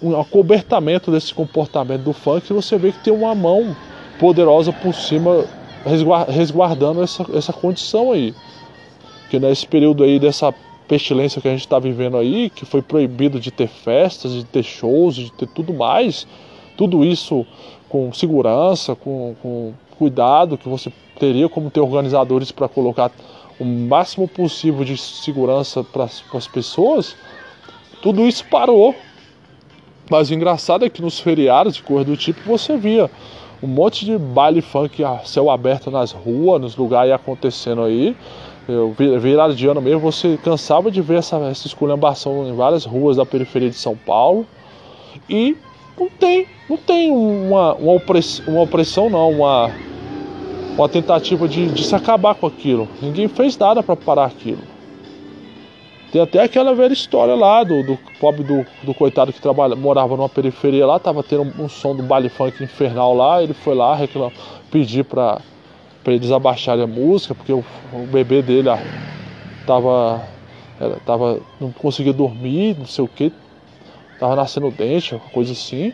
[0.03, 3.75] um acobertamento desse comportamento do funk, você vê que tem uma mão
[4.19, 5.45] poderosa por cima
[6.29, 8.35] resguardando essa, essa condição aí.
[9.31, 10.55] Que nesse período aí dessa
[10.87, 14.63] pestilência que a gente está vivendo aí, que foi proibido de ter festas, de ter
[14.63, 16.27] shows, de ter tudo mais,
[16.77, 17.47] tudo isso
[17.89, 23.11] com segurança, com, com cuidado que você teria como ter organizadores para colocar
[23.59, 27.17] o máximo possível de segurança para as pessoas,
[28.01, 28.95] tudo isso parou.
[30.11, 33.11] Mas o engraçado é que nos feriados de cor do tipo você via
[33.63, 38.17] um monte de baile funk a céu aberto nas ruas, nos lugares acontecendo aí.
[38.69, 43.17] Eu, virado de ano mesmo, você cansava de ver essa, essa esculhambação em várias ruas
[43.17, 44.47] da periferia de São Paulo.
[45.29, 45.57] E
[45.99, 49.71] não tem, não tem uma, uma, opressão, uma opressão não, uma
[50.79, 52.89] uma tentativa de, de se acabar com aquilo.
[53.03, 54.63] Ninguém fez nada para parar aquilo.
[56.11, 60.17] Tem até aquela velha história lá do, do pobre do, do coitado que trabalha, morava
[60.17, 63.75] numa periferia lá, tava tendo um, um som do baile funk infernal lá, ele foi
[63.75, 64.33] lá reclamar,
[64.71, 65.43] pedir para
[66.07, 68.83] eles abaixarem a música, porque o, o bebê dele ah,
[69.67, 70.23] tava,
[70.81, 71.41] era, tava.
[71.61, 73.31] não conseguia dormir, não sei o que,
[74.19, 75.93] tava nascendo dente, coisa assim.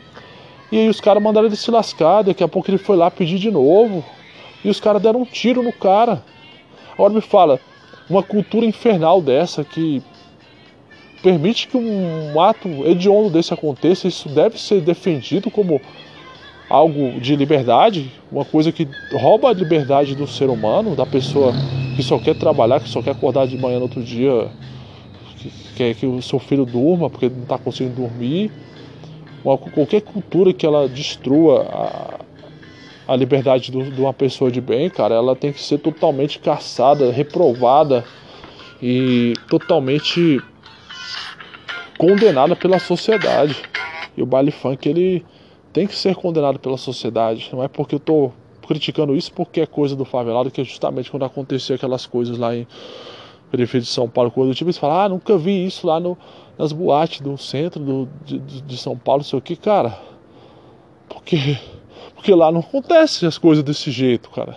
[0.70, 3.38] E aí os caras mandaram ele se lascar, daqui a pouco ele foi lá pedir
[3.38, 4.04] de novo.
[4.64, 6.22] E os caras deram um tiro no cara.
[6.94, 7.60] Agora me fala,
[8.08, 10.02] uma cultura infernal dessa que
[11.22, 15.80] permite que um ato hediondo desse aconteça, isso deve ser defendido como
[16.68, 21.52] algo de liberdade, uma coisa que rouba a liberdade do ser humano, da pessoa
[21.96, 24.48] que só quer trabalhar, que só quer acordar de manhã no outro dia,
[25.38, 28.50] que quer que o seu filho durma porque não está conseguindo dormir.
[29.44, 32.23] Uma, qualquer cultura que ela destrua a,
[33.06, 37.10] a liberdade do, de uma pessoa de bem, cara, ela tem que ser totalmente caçada,
[37.10, 38.04] reprovada
[38.82, 40.40] e totalmente
[41.98, 43.56] condenada pela sociedade.
[44.16, 45.24] E o baile funk ele
[45.72, 47.50] tem que ser condenado pela sociedade.
[47.52, 48.32] Não é porque eu tô
[48.66, 52.54] criticando isso porque é coisa do favelado, que é justamente quando acontecia aquelas coisas lá
[52.54, 52.66] em
[53.50, 56.16] periferia de São Paulo, quando o tipo fala, ah, nunca vi isso lá no,
[56.58, 59.98] nas boates do centro do, de, de São Paulo, não sei o que, cara.
[61.08, 61.56] Porque
[62.24, 64.56] porque lá não acontece as coisas desse jeito, cara.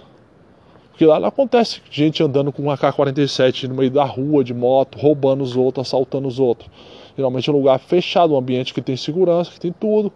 [0.91, 4.97] Porque lá não acontece gente andando com um AK-47 no meio da rua de moto,
[4.97, 6.72] roubando os outros, assaltando os outros.
[7.18, 10.13] Geralmente é um lugar fechado, um ambiente que tem segurança, que tem tudo.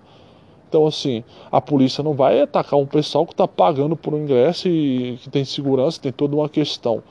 [0.69, 4.69] Então, assim, a polícia não vai atacar um pessoal que está pagando por um ingresso
[4.69, 7.03] e que tem segurança, tem toda uma questão.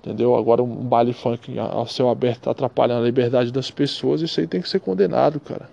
[0.00, 0.36] Entendeu?
[0.36, 4.46] Agora, um baile funk ao céu aberto tá atrapalhando a liberdade das pessoas, isso aí
[4.46, 5.68] tem que ser condenado, cara.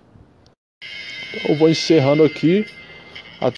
[1.29, 2.65] Então, eu vou encerrando aqui.